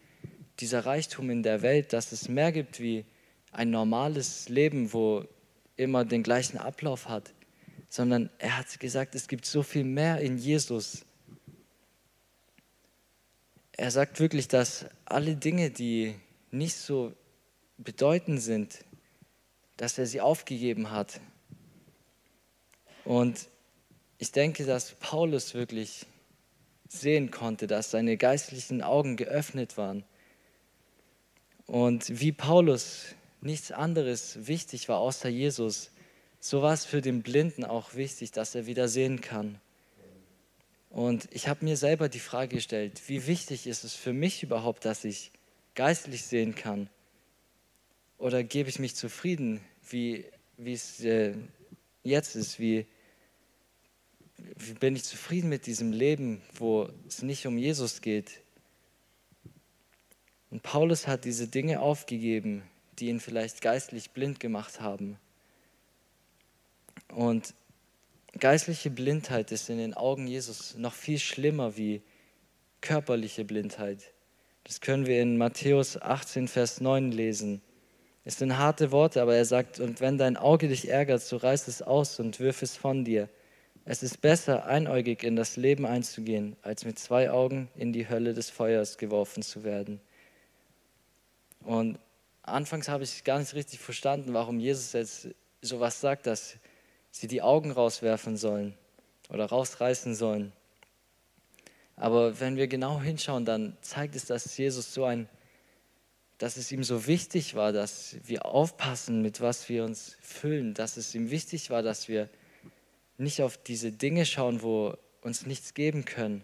dieser 0.60 0.86
Reichtum 0.86 1.32
in 1.32 1.42
der 1.42 1.64
Welt, 1.64 1.92
dass 1.92 2.12
es 2.12 2.30
mehr 2.30 2.52
gibt 2.52 2.80
wie 2.80 3.06
ein 3.52 3.72
normales 3.72 4.48
Leben, 4.50 4.94
wo 4.94 5.26
immer 5.76 6.06
den 6.06 6.22
gleichen 6.22 6.58
Ablauf 6.58 7.10
hat, 7.10 7.34
sondern 7.94 8.32
er 8.40 8.58
hat 8.58 8.80
gesagt, 8.80 9.14
es 9.14 9.28
gibt 9.28 9.46
so 9.46 9.62
viel 9.62 9.84
mehr 9.84 10.20
in 10.20 10.40
Jesus. 10.40 11.06
Er 13.74 13.92
sagt 13.92 14.20
wirklich, 14.20 14.48
dass 14.48 14.88
alle 15.06 15.36
Dinge, 15.36 15.70
die 15.70 16.16
nicht 16.50 16.76
so 16.76 17.14
bedeutend 17.78 18.42
sind, 18.42 18.84
dass 19.78 20.00
er 20.00 20.08
sie 20.08 20.22
aufgegeben 20.22 20.90
hat. 20.90 21.22
Und 23.06 23.48
ich 24.18 24.32
denke, 24.32 24.66
dass 24.66 24.94
Paulus 24.94 25.54
wirklich 25.54 26.08
sehen 26.90 27.30
konnte, 27.30 27.68
dass 27.68 27.92
seine 27.92 28.18
geistlichen 28.18 28.82
Augen 28.82 29.18
geöffnet 29.18 29.78
waren. 29.78 30.04
Und 31.68 32.20
wie 32.20 32.32
Paulus 32.32 33.14
nichts 33.42 33.72
anderes 33.72 34.48
wichtig 34.48 34.90
war 34.90 34.98
außer 34.98 35.30
Jesus, 35.30 35.92
so 36.46 36.62
war 36.62 36.74
es 36.74 36.84
für 36.84 37.00
den 37.00 37.24
Blinden 37.24 37.64
auch 37.64 37.96
wichtig, 37.96 38.34
dass 38.34 38.54
er 38.54 38.66
wieder 38.66 38.90
sehen 38.90 39.22
kann. 39.22 39.62
Und 40.90 41.30
ich 41.32 41.48
habe 41.48 41.64
mir 41.64 41.78
selber 41.78 42.10
die 42.10 42.20
Frage 42.20 42.58
gestellt, 42.58 43.02
wie 43.08 43.28
wichtig 43.28 43.66
ist 43.66 43.86
es 43.86 43.96
für 43.96 44.12
mich 44.12 44.44
überhaupt, 44.44 44.84
dass 44.84 45.06
ich 45.06 45.32
geistlich 45.74 46.26
sehen 46.26 46.54
kann? 46.54 46.90
Oder 48.18 48.44
gebe 48.44 48.68
ich 48.68 48.78
mich 48.78 48.94
zufrieden, 48.94 49.62
wie, 49.90 50.26
es 50.58 51.00
äh, 51.00 51.34
jetzt 52.04 52.36
ist? 52.36 52.60
Wie, 52.60 52.88
wie 54.58 54.74
bin 54.74 54.98
ich 54.98 55.06
zufrieden 55.06 55.48
mit 55.48 55.66
diesem 55.66 55.94
Leben, 55.94 56.42
wo 56.56 56.90
es 57.08 57.22
nicht 57.22 57.48
um 57.48 57.58
Jesus 57.58 58.02
geht? 58.02 58.42
Und 60.52 60.62
Paulus 60.62 61.08
hat 61.08 61.24
diese 61.24 61.48
Dinge 61.48 61.80
aufgegeben, 61.80 62.64
die 63.00 63.08
ihn 63.08 63.22
vielleicht 63.22 63.62
geistlich 63.62 64.12
blind 64.12 64.42
gemacht 64.42 64.82
haben. 64.82 65.18
Und 67.14 67.54
geistliche 68.40 68.90
Blindheit 68.90 69.52
ist 69.52 69.70
in 69.70 69.78
den 69.78 69.94
Augen 69.94 70.28
Jesus 70.28 70.76
noch 70.78 70.94
viel 70.94 71.20
schlimmer 71.20 71.78
wie 71.78 72.02
körperliche 72.82 73.46
Blindheit. 73.46 74.12
Das 74.64 74.82
können 74.82 75.06
wir 75.06 75.22
in 75.22 75.38
Matthäus 75.38 76.02
18, 76.02 76.48
Vers 76.48 76.82
9 76.82 77.12
lesen. 77.12 77.62
Es 78.26 78.38
sind 78.38 78.58
harte 78.58 78.92
Worte, 78.92 79.22
aber 79.22 79.36
er 79.36 79.46
sagt, 79.46 79.80
und 79.80 80.00
wenn 80.00 80.18
dein 80.18 80.38
Auge 80.38 80.70
dich 80.70 80.90
ärgert, 80.90 81.22
so 81.22 81.38
reiß 81.38 81.68
es 81.68 81.82
aus 81.82 82.20
und 82.20 82.40
wirf 82.40 82.62
es 82.62 82.78
von 82.78 83.04
dir. 83.04 83.30
Es 83.86 84.02
ist 84.02 84.22
besser, 84.22 84.66
einäugig 84.66 85.24
in 85.24 85.36
das 85.36 85.58
Leben 85.58 85.86
einzugehen, 85.86 86.56
als 86.62 86.86
mit 86.86 86.98
zwei 86.98 87.30
Augen 87.30 87.70
in 87.76 87.92
die 87.92 88.08
Hölle 88.08 88.34
des 88.34 88.50
Feuers 88.50 88.98
geworfen 88.98 89.44
zu 89.44 89.66
werden. 89.66 90.00
Und 91.60 92.00
anfangs 92.44 92.88
habe 92.88 93.04
ich 93.04 93.26
gar 93.26 93.40
nicht 93.40 93.54
richtig 93.54 93.80
verstanden, 93.80 94.34
warum 94.34 94.60
Jesus 94.60 94.94
jetzt 94.94 95.28
sowas 95.62 96.00
sagt, 96.00 96.26
dass 96.28 96.58
sie 97.14 97.28
die 97.28 97.44
Augen 97.44 97.72
rauswerfen 97.72 98.36
sollen 98.36 98.74
oder 99.30 99.46
rausreißen 99.46 100.16
sollen. 100.16 100.52
Aber 101.96 102.40
wenn 102.40 102.58
wir 102.58 102.68
genau 102.68 103.00
hinschauen, 103.00 103.46
dann 103.46 103.78
zeigt 103.82 104.16
es, 104.16 104.26
dass 104.26 104.58
Jesus 104.58 104.94
so 104.94 105.06
ein, 105.06 105.30
dass 106.40 106.58
es 106.58 106.72
ihm 106.72 106.84
so 106.84 107.06
wichtig 107.06 107.56
war, 107.56 107.72
dass 107.72 108.18
wir 108.26 108.46
aufpassen, 108.46 109.22
mit 109.22 109.40
was 109.40 109.70
wir 109.70 109.86
uns 109.86 110.18
füllen, 110.22 110.74
dass 110.74 110.98
es 110.98 111.14
ihm 111.14 111.30
wichtig 111.30 111.70
war, 111.70 111.84
dass 111.84 112.08
wir 112.08 112.30
nicht 113.18 113.44
auf 113.44 113.58
diese 113.58 113.92
Dinge 113.92 114.26
schauen, 114.26 114.64
wo 114.64 114.98
uns 115.22 115.46
nichts 115.46 115.76
geben 115.76 116.06
können. 116.06 116.44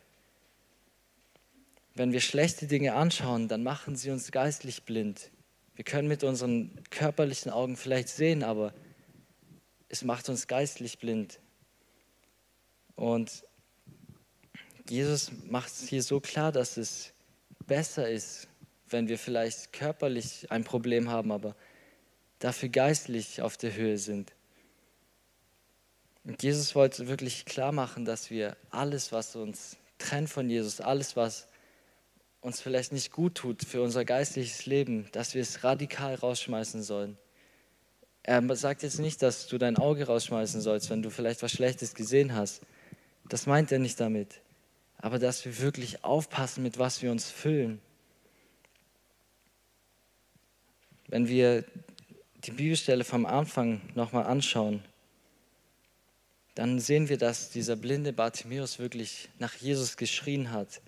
Wenn 1.95 2.13
wir 2.13 2.21
schlechte 2.21 2.67
Dinge 2.67 2.93
anschauen, 2.93 3.47
dann 3.47 3.63
machen 3.63 3.95
sie 3.95 4.11
uns 4.11 4.31
geistlich 4.31 4.83
blind. 4.83 5.31
Wir 5.75 5.83
können 5.83 6.07
mit 6.07 6.23
unseren 6.23 6.79
körperlichen 6.91 7.51
Augen 7.51 7.75
vielleicht 7.75 8.09
sehen, 8.09 8.43
aber 8.43 8.71
es 9.89 10.03
macht 10.03 10.29
uns 10.29 10.47
geistlich 10.47 10.99
blind. 10.99 11.39
Und 12.95 13.43
Jesus 14.87 15.31
macht 15.45 15.69
es 15.69 15.87
hier 15.87 16.03
so 16.03 16.19
klar, 16.19 16.51
dass 16.51 16.77
es 16.77 17.13
besser 17.65 18.09
ist, 18.09 18.47
wenn 18.87 19.07
wir 19.07 19.19
vielleicht 19.19 19.73
körperlich 19.73 20.51
ein 20.51 20.63
Problem 20.63 21.09
haben, 21.09 21.31
aber 21.31 21.55
dafür 22.39 22.69
geistlich 22.69 23.41
auf 23.41 23.57
der 23.57 23.75
Höhe 23.75 23.97
sind. 23.97 24.33
Und 26.23 26.41
Jesus 26.43 26.75
wollte 26.75 27.07
wirklich 27.07 27.45
klar 27.45 27.71
machen, 27.71 28.05
dass 28.05 28.29
wir 28.29 28.57
alles, 28.69 29.11
was 29.11 29.35
uns 29.35 29.77
trennt 29.97 30.29
von 30.29 30.49
Jesus, 30.49 30.81
alles, 30.81 31.15
was 31.15 31.47
uns 32.41 32.61
vielleicht 32.61 32.91
nicht 32.91 33.11
gut 33.11 33.35
tut 33.35 33.63
für 33.63 33.81
unser 33.81 34.05
geistliches 34.05 34.65
Leben, 34.65 35.09
dass 35.11 35.33
wir 35.33 35.41
es 35.41 35.63
radikal 35.63 36.15
rausschmeißen 36.15 36.83
sollen. 36.83 37.17
Er 38.29 38.55
sagt 38.55 38.83
jetzt 38.83 38.99
nicht, 38.99 39.23
dass 39.23 39.47
du 39.47 39.57
dein 39.57 39.77
Auge 39.77 40.05
rausschmeißen 40.05 40.61
sollst, 40.61 40.91
wenn 40.91 41.01
du 41.01 41.09
vielleicht 41.09 41.41
was 41.41 41.51
Schlechtes 41.51 41.95
gesehen 41.95 42.35
hast. 42.35 42.61
Das 43.27 43.47
meint 43.47 43.71
er 43.71 43.79
nicht 43.79 43.99
damit. 43.99 44.41
Aber 44.99 45.17
dass 45.17 45.43
wir 45.45 45.57
wirklich 45.57 46.03
aufpassen, 46.03 46.61
mit 46.61 46.77
was 46.77 47.01
wir 47.01 47.09
uns 47.09 47.31
füllen. 47.31 47.81
Wenn 51.07 51.27
wir 51.27 51.65
die 52.45 52.51
Bibelstelle 52.51 53.03
vom 53.03 53.25
Anfang 53.25 53.81
nochmal 53.95 54.27
anschauen, 54.27 54.83
dann 56.53 56.79
sehen 56.79 57.09
wir, 57.09 57.17
dass 57.17 57.49
dieser 57.49 57.75
blinde 57.75 58.13
Bartimäus 58.13 58.77
wirklich 58.77 59.29
nach 59.39 59.55
Jesus 59.55 59.97
geschrien 59.97 60.51
hat. 60.51 60.81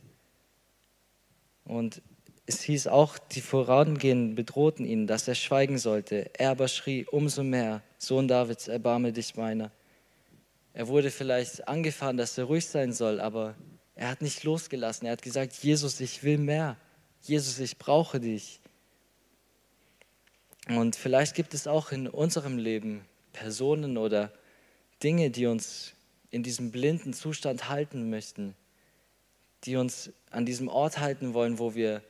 Und 1.66 2.04
es 2.52 2.62
hieß 2.64 2.88
auch, 2.88 3.18
die 3.18 3.40
Vorangehenden 3.40 4.36
bedrohten 4.36 4.86
ihn, 4.86 5.08
dass 5.08 5.28
er 5.28 5.36
schweigen 5.36 5.78
sollte. 5.78 6.30
Er 6.38 6.52
aber 6.52 6.68
schrie 6.68 7.06
umso 7.10 7.44
mehr, 7.44 7.82
Sohn 7.98 8.28
Davids, 8.28 8.68
erbarme 8.68 9.14
dich 9.14 9.36
meiner. 9.36 9.72
Er 10.74 10.90
wurde 10.90 11.12
vielleicht 11.12 11.68
angefahren, 11.68 12.18
dass 12.18 12.38
er 12.38 12.46
ruhig 12.46 12.66
sein 12.66 12.92
soll, 12.92 13.22
aber 13.22 13.56
er 13.96 14.10
hat 14.10 14.22
nicht 14.22 14.44
losgelassen. 14.44 15.06
Er 15.06 15.14
hat 15.14 15.22
gesagt, 15.22 15.54
Jesus, 15.54 16.00
ich 16.02 16.24
will 16.24 16.38
mehr. 16.38 16.76
Jesus, 17.22 17.60
ich 17.60 17.78
brauche 17.78 18.20
dich. 18.20 18.60
Und 20.68 20.98
vielleicht 20.98 21.34
gibt 21.34 21.54
es 21.54 21.68
auch 21.68 21.92
in 21.94 22.08
unserem 22.08 22.58
Leben 22.58 23.06
Personen 23.32 23.98
oder 23.98 24.34
Dinge, 25.02 25.30
die 25.30 25.46
uns 25.46 25.94
in 26.32 26.44
diesem 26.44 26.72
blinden 26.72 27.14
Zustand 27.14 27.70
halten 27.70 28.10
möchten, 28.10 28.56
die 29.64 29.78
uns 29.78 30.12
an 30.30 30.46
diesem 30.46 30.68
Ort 30.68 31.00
halten 31.00 31.34
wollen, 31.34 31.60
wo 31.60 31.76
wir 31.76 32.02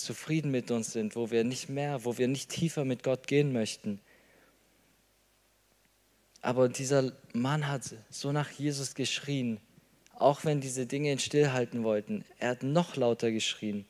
zufrieden 0.00 0.50
mit 0.50 0.70
uns 0.70 0.92
sind, 0.92 1.16
wo 1.16 1.30
wir 1.30 1.44
nicht 1.44 1.68
mehr, 1.68 2.04
wo 2.04 2.18
wir 2.18 2.28
nicht 2.28 2.50
tiefer 2.50 2.84
mit 2.84 3.02
Gott 3.02 3.26
gehen 3.26 3.52
möchten. 3.52 4.00
Aber 6.40 6.68
dieser 6.68 7.12
Mann 7.32 7.66
hat 7.66 7.94
so 8.10 8.32
nach 8.32 8.50
Jesus 8.50 8.94
geschrien, 8.94 9.60
auch 10.14 10.44
wenn 10.44 10.60
diese 10.60 10.86
Dinge 10.86 11.12
ihn 11.12 11.18
stillhalten 11.18 11.84
wollten. 11.84 12.24
Er 12.38 12.50
hat 12.50 12.62
noch 12.62 12.96
lauter 12.96 13.30
geschrien. 13.30 13.86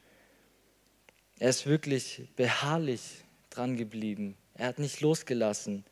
Er 1.38 1.50
ist 1.50 1.66
wirklich 1.66 2.22
beharrlich 2.36 3.24
dran 3.50 3.76
geblieben. 3.76 4.36
Er 4.54 4.68
hat 4.68 4.78
nicht 4.78 5.00
losgelassen. 5.00 5.84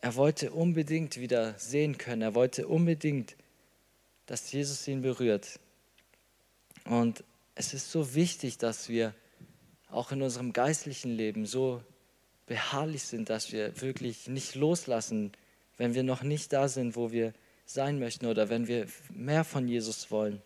Er 0.00 0.16
wollte 0.16 0.50
unbedingt 0.52 1.18
wieder 1.18 1.58
sehen 1.58 1.98
können. 1.98 2.22
Er 2.22 2.34
wollte 2.34 2.66
unbedingt, 2.66 3.36
dass 4.26 4.50
Jesus 4.50 4.86
ihn 4.88 5.02
berührt. 5.02 5.60
Und 6.84 7.22
es 7.58 7.74
ist 7.74 7.90
so 7.90 8.14
wichtig, 8.14 8.56
dass 8.58 8.88
wir 8.88 9.14
auch 9.90 10.12
in 10.12 10.22
unserem 10.22 10.52
geistlichen 10.52 11.10
Leben 11.10 11.44
so 11.44 11.82
beharrlich 12.46 13.02
sind, 13.02 13.30
dass 13.30 13.50
wir 13.50 13.80
wirklich 13.80 14.28
nicht 14.28 14.54
loslassen, 14.54 15.32
wenn 15.76 15.92
wir 15.92 16.04
noch 16.04 16.22
nicht 16.22 16.52
da 16.52 16.68
sind, 16.68 16.94
wo 16.94 17.10
wir 17.10 17.34
sein 17.66 17.98
möchten 17.98 18.26
oder 18.26 18.48
wenn 18.48 18.68
wir 18.68 18.86
mehr 19.12 19.42
von 19.42 19.66
Jesus 19.66 20.12
wollen. 20.12 20.40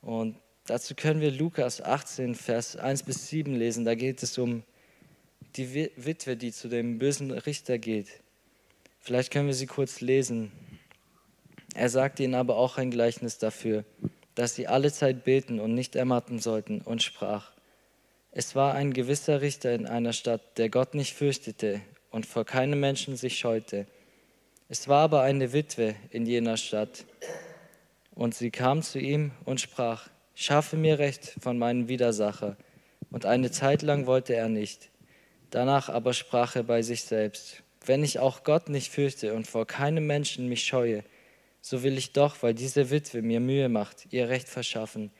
Und 0.00 0.36
dazu 0.66 0.96
können 0.96 1.20
wir 1.20 1.30
Lukas 1.30 1.80
18, 1.80 2.34
Vers 2.34 2.74
1 2.74 3.04
bis 3.04 3.28
7 3.28 3.54
lesen. 3.54 3.84
Da 3.84 3.94
geht 3.94 4.24
es 4.24 4.36
um 4.38 4.64
die 5.54 5.88
Witwe, 5.96 6.36
die 6.36 6.50
zu 6.50 6.68
dem 6.68 6.98
bösen 6.98 7.30
Richter 7.30 7.78
geht. 7.78 8.08
Vielleicht 8.98 9.32
können 9.32 9.46
wir 9.46 9.54
sie 9.54 9.66
kurz 9.66 10.00
lesen. 10.00 10.50
Er 11.74 11.88
sagte 11.88 12.24
ihnen 12.24 12.34
aber 12.34 12.56
auch 12.56 12.76
ein 12.76 12.90
Gleichnis 12.90 13.38
dafür, 13.38 13.84
dass 14.34 14.54
sie 14.54 14.66
alle 14.66 14.92
Zeit 14.92 15.24
beten 15.24 15.60
und 15.60 15.74
nicht 15.74 15.96
ermatten 15.96 16.38
sollten 16.38 16.80
und 16.80 17.02
sprach, 17.02 17.52
es 18.30 18.54
war 18.54 18.74
ein 18.74 18.94
gewisser 18.94 19.42
Richter 19.42 19.74
in 19.74 19.86
einer 19.86 20.14
Stadt, 20.14 20.56
der 20.56 20.70
Gott 20.70 20.94
nicht 20.94 21.14
fürchtete 21.14 21.82
und 22.10 22.24
vor 22.24 22.46
keinem 22.46 22.80
Menschen 22.80 23.16
sich 23.16 23.38
scheute. 23.38 23.86
Es 24.70 24.88
war 24.88 25.02
aber 25.02 25.20
eine 25.20 25.52
Witwe 25.52 25.94
in 26.10 26.24
jener 26.24 26.56
Stadt. 26.56 27.04
Und 28.14 28.34
sie 28.34 28.50
kam 28.50 28.80
zu 28.82 28.98
ihm 28.98 29.32
und 29.44 29.60
sprach, 29.60 30.08
schaffe 30.34 30.76
mir 30.76 30.98
Recht 30.98 31.36
von 31.40 31.58
meinem 31.58 31.88
Widersacher. 31.88 32.56
Und 33.10 33.26
eine 33.26 33.50
Zeit 33.50 33.82
lang 33.82 34.06
wollte 34.06 34.34
er 34.34 34.48
nicht. 34.48 34.88
Danach 35.50 35.90
aber 35.90 36.14
sprach 36.14 36.56
er 36.56 36.62
bei 36.62 36.80
sich 36.80 37.02
selbst, 37.02 37.62
wenn 37.84 38.02
ich 38.02 38.18
auch 38.18 38.44
Gott 38.44 38.70
nicht 38.70 38.90
fürchte 38.90 39.34
und 39.34 39.46
vor 39.46 39.66
keinem 39.66 40.06
Menschen 40.06 40.48
mich 40.48 40.64
scheue, 40.64 41.04
so 41.62 41.82
will 41.82 41.96
ich 41.96 42.12
doch, 42.12 42.42
weil 42.42 42.52
diese 42.52 42.90
Witwe 42.90 43.22
mir 43.22 43.40
Mühe 43.40 43.68
macht, 43.68 44.12
ihr 44.12 44.28
Recht 44.28 44.48
verschaffen, 44.48 45.12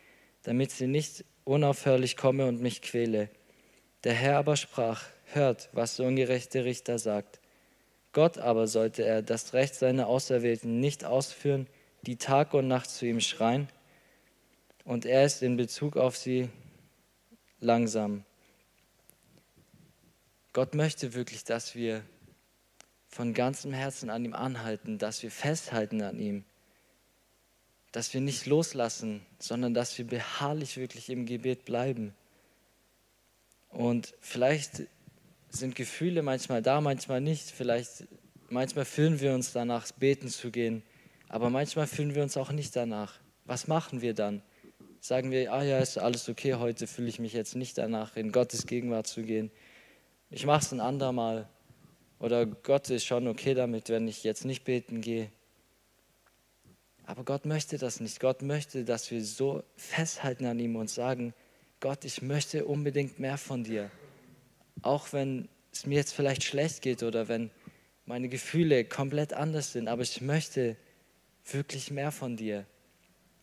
damit 0.43 0.73
sie 0.73 0.89
nicht 0.89 1.25
unaufhörlich 1.45 2.17
komme 2.17 2.47
und 2.47 2.61
mich 2.61 2.83
quäle. 2.83 3.31
Der 4.05 4.13
Herr 4.13 4.39
aber 4.39 4.57
sprach, 4.57 5.05
hört, 5.27 5.71
was 5.73 5.97
der 5.97 6.07
ungerechte 6.07 6.65
Richter 6.65 6.99
sagt. 6.99 7.41
Gott 8.13 8.39
aber 8.39 8.67
sollte 8.67 9.05
er 9.05 9.23
das 9.23 9.55
Recht 9.55 9.77
seiner 9.77 10.09
Auserwählten 10.09 10.81
nicht 10.81 11.05
ausführen, 11.05 11.69
die 12.03 12.17
Tag 12.17 12.53
und 12.53 12.69
Nacht 12.69 12.91
zu 12.91 13.07
ihm 13.07 13.21
schreien, 13.21 13.69
und 14.85 15.07
er 15.07 15.25
ist 15.25 15.43
in 15.43 15.57
Bezug 15.57 15.97
auf 15.97 16.17
sie 16.17 16.49
langsam. 17.61 18.25
Gott 20.53 20.75
möchte 20.75 21.15
wirklich, 21.15 21.45
dass 21.45 21.77
wir 21.77 22.03
von 23.13 23.35
ganzem 23.35 23.75
Herzen 23.75 24.09
an 24.09 24.25
ihm 24.25 24.33
anhalten, 24.33 24.97
dass 24.97 25.23
wir 25.23 25.31
festhalten 25.31 26.01
an 26.03 26.19
ihm, 26.19 26.45
dass 27.93 28.15
wir 28.15 28.23
nicht 28.23 28.47
loslassen, 28.47 29.21
sondern 29.39 29.75
dass 29.75 29.99
wir 29.99 30.07
beharrlich 30.07 30.79
wirklich 30.79 31.11
im 31.11 31.27
Gebet 31.27 31.67
bleiben. 31.67 32.15
Und 33.69 34.15
vielleicht 34.21 34.85
sind 35.51 35.75
Gefühle 35.75 36.23
manchmal 36.23 36.63
da, 36.63 36.81
manchmal 36.81 37.21
nicht. 37.21 37.51
Vielleicht, 37.51 38.07
manchmal 38.49 38.87
fühlen 38.87 39.21
wir 39.21 39.35
uns 39.35 39.53
danach, 39.53 39.93
beten 39.93 40.29
zu 40.29 40.51
gehen, 40.51 40.83
aber 41.29 41.51
manchmal 41.51 41.87
fühlen 41.87 42.15
wir 42.15 42.23
uns 42.23 42.39
auch 42.39 42.51
nicht 42.51 42.75
danach. 42.75 43.21
Was 43.45 43.69
machen 43.69 44.01
wir 44.01 44.15
dann? 44.15 44.41
Sagen 45.01 45.31
wir, 45.31 45.53
ah 45.53 45.63
ja, 45.63 45.81
ist 45.81 45.99
alles 45.99 46.31
okay, 46.31 46.55
heute 46.55 46.87
fühle 46.87 47.09
ich 47.09 47.19
mich 47.19 47.35
jetzt 47.35 47.57
nicht 47.57 47.77
danach, 47.77 48.17
in 48.17 48.33
Gottes 48.33 48.67
Gegenwart 48.67 49.07
zu 49.07 49.23
gehen. 49.23 49.51
Ich 50.31 50.47
mache 50.47 50.65
es 50.65 50.73
ein 50.73 50.81
andermal. 50.81 51.47
Oder 52.23 52.47
Gott 52.47 52.89
ist 52.89 53.05
schon 53.05 53.27
okay 53.27 53.53
damit, 53.53 53.89
wenn 53.89 54.07
ich 54.07 54.23
jetzt 54.23 54.45
nicht 54.45 54.63
beten 54.63 55.01
gehe. 55.01 55.29
Aber 57.05 57.25
Gott 57.25 57.47
möchte 57.47 57.79
das 57.79 57.99
nicht. 57.99 58.21
Gott 58.21 58.43
möchte, 58.43 58.85
dass 58.85 59.11
wir 59.11 59.25
so 59.25 59.65
festhalten 59.75 60.47
an 60.47 60.61
ihm 60.61 60.77
und 60.77 60.89
sagen, 60.89 61.35
Gott, 61.81 62.05
ich 62.05 62.23
möchte 62.23 62.65
unbedingt 62.65 63.19
mehr 63.19 63.39
von 63.39 63.65
dir. 63.65 63.91
Auch 64.83 65.13
wenn 65.13 65.49
es 65.73 65.85
mir 65.85 65.97
jetzt 65.97 66.13
vielleicht 66.13 66.45
schlecht 66.45 66.81
geht 66.81 67.03
oder 67.03 67.27
wenn 67.27 67.51
meine 68.07 68.29
Gefühle 68.29 68.85
komplett 68.85 69.33
anders 69.33 69.73
sind, 69.73 69.89
aber 69.89 70.03
ich 70.03 70.21
möchte 70.21 70.77
wirklich 71.45 71.91
mehr 71.91 72.13
von 72.13 72.37
dir. 72.37 72.65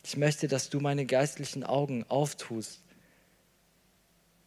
Ich 0.06 0.16
möchte, 0.16 0.48
dass 0.48 0.70
du 0.70 0.80
meine 0.80 1.06
geistlichen 1.06 1.66
Augen 1.66 2.06
auftust. 2.08 2.82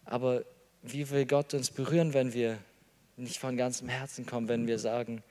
Aber 0.07 0.47
wie 0.83 1.11
will 1.11 1.27
Gott 1.27 1.53
uns 1.53 1.71
berühren, 1.71 2.15
wenn 2.15 2.33
wir 2.33 2.59
nicht 3.23 3.39
von 3.39 3.57
ganzem 3.57 3.89
Herzen 3.89 4.27
kommen, 4.27 4.49
wenn 4.49 4.67
wir 4.67 4.79
sagen, 4.79 5.23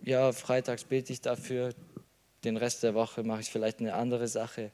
ja, 0.00 0.32
freitags 0.32 0.84
bete 0.84 1.12
ich 1.12 1.20
dafür, 1.20 1.74
den 2.44 2.56
Rest 2.56 2.82
der 2.82 2.94
Woche 2.94 3.22
mache 3.22 3.40
ich 3.40 3.50
vielleicht 3.50 3.80
eine 3.80 3.94
andere 3.94 4.28
Sache. 4.28 4.70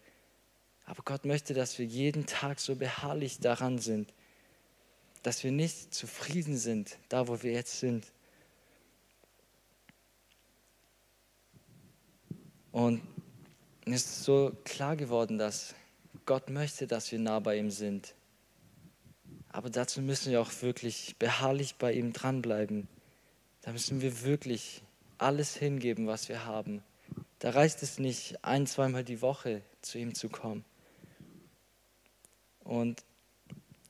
Aber 0.84 1.02
Gott 1.04 1.24
möchte, 1.24 1.52
dass 1.52 1.78
wir 1.78 1.86
jeden 1.86 2.26
Tag 2.26 2.60
so 2.60 2.76
beharrlich 2.76 3.40
daran 3.40 3.78
sind, 3.78 4.12
dass 5.22 5.42
wir 5.42 5.50
nicht 5.50 5.92
zufrieden 5.92 6.56
sind, 6.56 6.98
da 7.08 7.26
wo 7.26 7.42
wir 7.42 7.52
jetzt 7.52 7.80
sind. 7.80 8.06
Und 12.70 13.02
mir 13.86 13.96
ist 13.96 14.24
so 14.24 14.52
klar 14.64 14.96
geworden, 14.96 15.38
dass 15.38 15.74
Gott 16.26 16.50
möchte, 16.50 16.86
dass 16.86 17.10
wir 17.10 17.18
nah 17.18 17.40
bei 17.40 17.56
ihm 17.56 17.70
sind. 17.70 18.15
Aber 19.56 19.70
dazu 19.70 20.02
müssen 20.02 20.32
wir 20.32 20.42
auch 20.42 20.52
wirklich 20.60 21.16
beharrlich 21.18 21.76
bei 21.76 21.94
ihm 21.94 22.12
dranbleiben. 22.12 22.88
Da 23.62 23.72
müssen 23.72 24.02
wir 24.02 24.20
wirklich 24.22 24.82
alles 25.16 25.56
hingeben, 25.56 26.06
was 26.06 26.28
wir 26.28 26.44
haben. 26.44 26.82
Da 27.38 27.48
reicht 27.48 27.82
es 27.82 27.98
nicht, 27.98 28.44
ein, 28.44 28.66
zweimal 28.66 29.02
die 29.02 29.22
Woche 29.22 29.62
zu 29.80 29.96
ihm 29.96 30.14
zu 30.14 30.28
kommen. 30.28 30.62
Und 32.64 33.02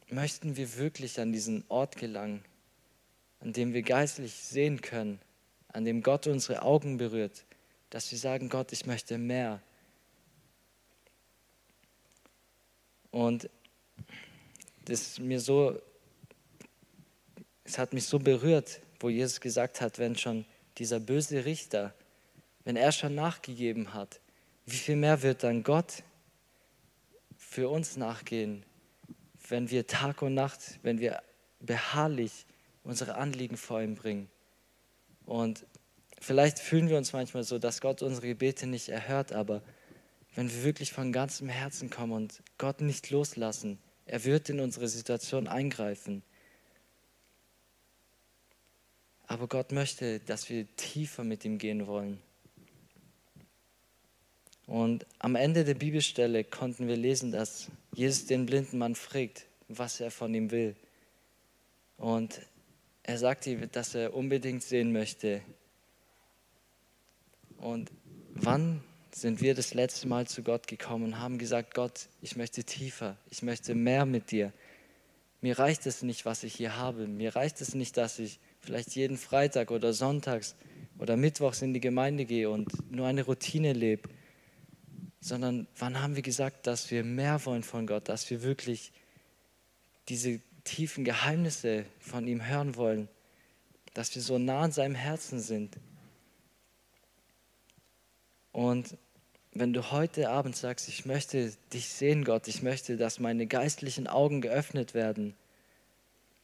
möchten 0.08 0.56
wir 0.56 0.76
wirklich 0.76 1.18
an 1.18 1.32
diesen 1.32 1.64
Ort 1.68 1.96
gelangen, 1.96 2.44
an 3.40 3.52
dem 3.52 3.72
wir 3.72 3.82
geistlich 3.82 4.34
sehen 4.34 4.82
können, 4.82 5.18
an 5.72 5.84
dem 5.84 6.00
Gott 6.00 6.28
unsere 6.28 6.62
Augen 6.62 6.96
berührt, 6.96 7.44
dass 7.90 8.12
wir 8.12 8.18
sagen, 8.18 8.50
Gott, 8.50 8.70
ich 8.70 8.86
möchte 8.86 9.18
mehr. 9.18 9.60
Und 13.10 13.50
das 14.86 15.18
mir 15.18 15.40
so, 15.40 15.80
es 17.64 17.78
hat 17.78 17.92
mich 17.92 18.06
so 18.06 18.18
berührt, 18.18 18.80
wo 19.00 19.08
Jesus 19.08 19.40
gesagt 19.40 19.80
hat, 19.80 19.98
wenn 19.98 20.16
schon 20.16 20.46
dieser 20.78 21.00
böse 21.00 21.44
Richter, 21.44 21.94
wenn 22.64 22.76
er 22.76 22.92
schon 22.92 23.14
nachgegeben 23.14 23.94
hat, 23.94 24.20
wie 24.64 24.76
viel 24.76 24.96
mehr 24.96 25.22
wird 25.22 25.42
dann 25.42 25.62
Gott 25.62 26.02
für 27.36 27.68
uns 27.68 27.96
nachgehen, 27.96 28.64
wenn 29.48 29.70
wir 29.70 29.86
Tag 29.86 30.22
und 30.22 30.34
Nacht, 30.34 30.80
wenn 30.82 30.98
wir 30.98 31.22
beharrlich 31.60 32.46
unsere 32.82 33.16
Anliegen 33.16 33.56
vor 33.56 33.82
ihm 33.82 33.94
bringen. 33.94 34.28
Und 35.24 35.66
vielleicht 36.20 36.58
fühlen 36.58 36.88
wir 36.88 36.96
uns 36.96 37.12
manchmal 37.12 37.44
so, 37.44 37.58
dass 37.58 37.80
Gott 37.80 38.02
unsere 38.02 38.28
Gebete 38.28 38.66
nicht 38.66 38.88
erhört, 38.88 39.32
aber 39.32 39.62
wenn 40.34 40.50
wir 40.50 40.64
wirklich 40.64 40.92
von 40.92 41.12
ganzem 41.12 41.48
Herzen 41.48 41.90
kommen 41.90 42.12
und 42.12 42.42
Gott 42.58 42.80
nicht 42.80 43.10
loslassen, 43.10 43.78
er 44.06 44.24
wird 44.24 44.48
in 44.48 44.60
unsere 44.60 44.88
Situation 44.88 45.48
eingreifen. 45.48 46.22
Aber 49.26 49.48
Gott 49.48 49.72
möchte, 49.72 50.20
dass 50.20 50.48
wir 50.48 50.66
tiefer 50.76 51.24
mit 51.24 51.44
ihm 51.44 51.58
gehen 51.58 51.86
wollen. 51.86 52.20
Und 54.66 55.06
am 55.18 55.36
Ende 55.36 55.64
der 55.64 55.74
Bibelstelle 55.74 56.44
konnten 56.44 56.88
wir 56.88 56.96
lesen, 56.96 57.32
dass 57.32 57.68
Jesus 57.92 58.26
den 58.26 58.46
blinden 58.46 58.78
Mann 58.78 58.94
fragt, 58.94 59.46
was 59.68 60.00
er 60.00 60.10
von 60.10 60.32
ihm 60.34 60.50
will. 60.50 60.76
Und 61.96 62.40
er 63.02 63.18
sagt 63.18 63.46
ihm, 63.46 63.68
dass 63.70 63.94
er 63.94 64.14
unbedingt 64.14 64.62
sehen 64.62 64.92
möchte. 64.92 65.40
Und 67.58 67.90
wann 68.30 68.82
sind 69.16 69.40
wir 69.40 69.54
das 69.54 69.72
letzte 69.72 70.06
Mal 70.06 70.26
zu 70.26 70.42
Gott 70.42 70.66
gekommen 70.66 71.04
und 71.04 71.18
haben 71.18 71.38
gesagt, 71.38 71.72
Gott, 71.72 72.08
ich 72.20 72.36
möchte 72.36 72.64
tiefer, 72.64 73.16
ich 73.30 73.42
möchte 73.42 73.74
mehr 73.74 74.04
mit 74.04 74.30
dir. 74.30 74.52
Mir 75.40 75.58
reicht 75.58 75.86
es 75.86 76.02
nicht, 76.02 76.26
was 76.26 76.44
ich 76.44 76.54
hier 76.54 76.76
habe. 76.76 77.06
Mir 77.08 77.34
reicht 77.34 77.62
es 77.62 77.74
nicht, 77.74 77.96
dass 77.96 78.18
ich 78.18 78.40
vielleicht 78.60 78.94
jeden 78.94 79.16
Freitag 79.16 79.70
oder 79.70 79.94
Sonntags 79.94 80.54
oder 80.98 81.16
Mittwochs 81.16 81.62
in 81.62 81.72
die 81.72 81.80
Gemeinde 81.80 82.26
gehe 82.26 82.50
und 82.50 82.68
nur 82.92 83.06
eine 83.06 83.22
Routine 83.22 83.72
lebe, 83.72 84.06
sondern 85.18 85.66
wann 85.78 86.02
haben 86.02 86.14
wir 86.14 86.22
gesagt, 86.22 86.66
dass 86.66 86.90
wir 86.90 87.02
mehr 87.02 87.42
wollen 87.46 87.62
von 87.62 87.86
Gott, 87.86 88.10
dass 88.10 88.28
wir 88.28 88.42
wirklich 88.42 88.92
diese 90.10 90.42
tiefen 90.64 91.06
Geheimnisse 91.06 91.86
von 92.00 92.26
ihm 92.26 92.46
hören 92.46 92.76
wollen, 92.76 93.08
dass 93.94 94.14
wir 94.14 94.20
so 94.20 94.36
nah 94.36 94.60
an 94.60 94.72
seinem 94.72 94.94
Herzen 94.94 95.40
sind. 95.40 95.78
Und 98.52 98.98
wenn 99.58 99.72
du 99.72 99.90
heute 99.90 100.30
Abend 100.30 100.56
sagst, 100.56 100.88
ich 100.88 101.06
möchte 101.06 101.52
dich 101.72 101.88
sehen, 101.88 102.24
Gott, 102.24 102.48
ich 102.48 102.62
möchte, 102.62 102.96
dass 102.96 103.20
meine 103.20 103.46
geistlichen 103.46 104.06
Augen 104.06 104.40
geöffnet 104.40 104.94
werden, 104.94 105.34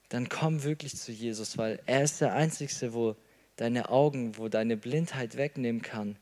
dann 0.09 0.29
komm 0.29 0.62
wirklich 0.62 0.96
zu 0.96 1.12
Jesus, 1.12 1.57
weil 1.59 1.81
er 1.87 2.05
ist 2.05 2.20
der 2.20 2.35
Einzige, 2.35 2.92
wo 2.92 3.16
deine 3.57 3.88
Augen, 3.88 4.37
wo 4.37 4.48
deine 4.48 4.77
Blindheit 4.77 5.37
wegnehmen 5.37 5.83
kann. 5.83 6.16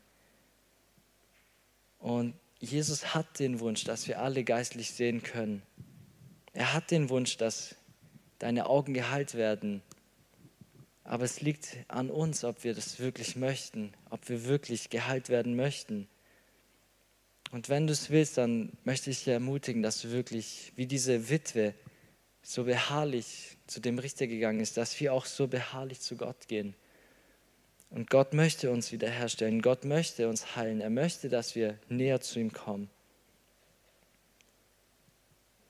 Und 1.99 2.33
Jesus 2.59 3.13
hat 3.13 3.39
den 3.39 3.59
Wunsch, 3.59 3.83
dass 3.83 4.07
wir 4.07 4.19
alle 4.19 4.43
geistlich 4.43 4.91
sehen 4.91 5.23
können. 5.23 5.61
Er 6.53 6.73
hat 6.73 6.91
den 6.91 7.09
Wunsch, 7.09 7.37
dass 7.37 7.75
deine 8.39 8.67
Augen 8.67 8.93
geheilt 8.93 9.35
werden. 9.35 9.81
Aber 11.03 11.23
es 11.23 11.41
liegt 11.41 11.77
an 11.87 12.09
uns, 12.09 12.43
ob 12.43 12.63
wir 12.63 12.73
das 12.73 12.99
wirklich 12.99 13.35
möchten, 13.35 13.93
ob 14.09 14.27
wir 14.29 14.45
wirklich 14.45 14.89
geheilt 14.89 15.29
werden 15.29 15.55
möchten. 15.55 16.07
Und 17.51 17.67
wenn 17.67 17.85
du 17.85 17.93
es 17.93 18.09
willst, 18.09 18.37
dann 18.37 18.71
möchte 18.85 19.09
ich 19.09 19.19
dich 19.19 19.27
ermutigen, 19.27 19.81
dass 19.81 20.01
du 20.01 20.11
wirklich 20.11 20.71
wie 20.75 20.85
diese 20.85 21.29
Witwe 21.29 21.73
so 22.41 22.63
beharrlich 22.63 23.57
zu 23.67 23.81
dem 23.81 23.99
Richter 23.99 24.25
gegangen 24.27 24.61
ist, 24.61 24.77
dass 24.77 24.99
wir 24.99 25.13
auch 25.13 25.25
so 25.25 25.47
beharrlich 25.47 25.99
zu 25.99 26.15
Gott 26.15 26.47
gehen. 26.47 26.75
Und 27.89 28.09
Gott 28.09 28.33
möchte 28.33 28.71
uns 28.71 28.93
wiederherstellen, 28.93 29.61
Gott 29.61 29.83
möchte 29.83 30.29
uns 30.29 30.55
heilen, 30.55 30.79
er 30.79 30.89
möchte, 30.89 31.27
dass 31.27 31.55
wir 31.55 31.77
näher 31.89 32.21
zu 32.21 32.39
ihm 32.39 32.53
kommen. 32.53 32.89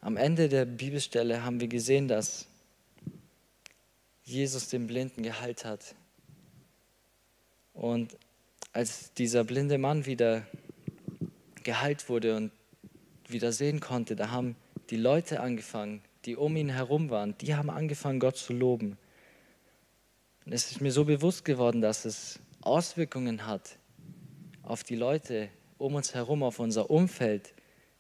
Am 0.01 0.17
Ende 0.17 0.49
der 0.49 0.65
Bibelstelle 0.65 1.43
haben 1.43 1.59
wir 1.59 1.67
gesehen, 1.67 2.07
dass 2.07 2.45
Jesus 4.23 4.69
den 4.69 4.85
Blinden 4.85 5.23
geheilt 5.23 5.65
hat. 5.65 5.95
Und 7.73 8.15
als 8.71 9.13
dieser 9.13 9.43
blinde 9.43 9.77
Mann 9.79 10.05
wieder 10.05 10.45
geheilt 11.63 12.09
wurde 12.09 12.35
und 12.35 12.51
wieder 13.27 13.51
sehen 13.51 13.79
konnte, 13.79 14.15
da 14.15 14.31
haben 14.31 14.55
die 14.89 14.97
Leute 14.97 15.39
angefangen, 15.39 16.01
die 16.25 16.35
um 16.35 16.55
ihn 16.55 16.69
herum 16.69 17.09
waren, 17.09 17.37
die 17.39 17.55
haben 17.55 17.69
angefangen, 17.69 18.19
Gott 18.19 18.37
zu 18.37 18.53
loben. 18.53 18.97
Und 20.45 20.53
es 20.53 20.71
ist 20.71 20.81
mir 20.81 20.91
so 20.91 21.05
bewusst 21.05 21.45
geworden, 21.45 21.81
dass 21.81 22.05
es 22.05 22.39
Auswirkungen 22.61 23.47
hat 23.47 23.77
auf 24.63 24.83
die 24.83 24.95
Leute 24.95 25.49
um 25.77 25.95
uns 25.95 26.13
herum, 26.13 26.43
auf 26.43 26.59
unser 26.59 26.89
Umfeld, 26.89 27.53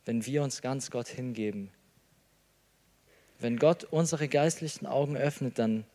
wenn 0.05 0.25
wir 0.25 0.43
uns 0.43 0.61
ganz 0.61 0.91
Gott 0.91 1.07
hingeben. 1.07 1.71
Wenn 3.39 3.57
Gott 3.57 3.85
unsere 3.85 4.27
geistlichen 4.27 4.85
Augen 4.85 5.17
öffnet, 5.17 5.57
dann 5.57 5.85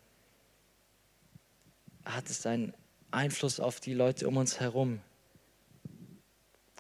hat 2.05 2.29
es 2.29 2.45
einen 2.47 2.75
Einfluss 3.11 3.61
auf 3.61 3.79
die 3.79 3.95
Leute 3.95 4.27
um 4.27 4.37
uns 4.37 4.59
herum. 4.59 5.01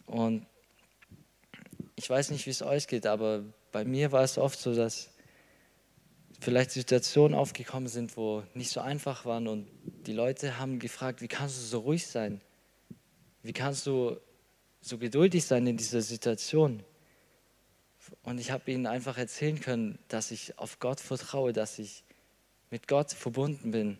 Und 0.06 0.46
ich 1.96 2.08
weiß 2.08 2.30
nicht, 2.30 2.46
wie 2.46 2.50
es 2.50 2.62
euch 2.62 2.86
geht, 2.86 3.06
aber 3.06 3.42
bei 3.72 3.84
mir 3.84 4.12
war 4.12 4.22
es 4.22 4.36
oft 4.38 4.58
so, 4.58 4.74
dass 4.74 5.10
vielleicht 6.40 6.70
Situationen 6.70 7.36
aufgekommen 7.36 7.88
sind, 7.88 8.16
wo 8.16 8.42
nicht 8.54 8.70
so 8.70 8.80
einfach 8.80 9.24
waren 9.24 9.48
und 9.48 9.66
die 9.82 10.12
Leute 10.12 10.58
haben 10.58 10.78
gefragt, 10.78 11.22
wie 11.22 11.28
kannst 11.28 11.56
du 11.56 11.62
so 11.62 11.78
ruhig 11.80 12.06
sein? 12.06 12.42
Wie 13.42 13.54
kannst 13.54 13.86
du 13.86 14.18
so 14.82 14.98
geduldig 14.98 15.44
sein 15.46 15.66
in 15.66 15.78
dieser 15.78 16.02
Situation? 16.02 16.82
Und 18.22 18.38
ich 18.38 18.50
habe 18.50 18.70
ihnen 18.70 18.86
einfach 18.86 19.16
erzählen 19.16 19.58
können, 19.60 19.98
dass 20.08 20.30
ich 20.30 20.58
auf 20.58 20.78
Gott 20.78 21.00
vertraue, 21.00 21.52
dass 21.52 21.78
ich 21.78 22.04
mit 22.70 22.86
Gott 22.86 23.12
verbunden 23.12 23.70
bin. 23.70 23.98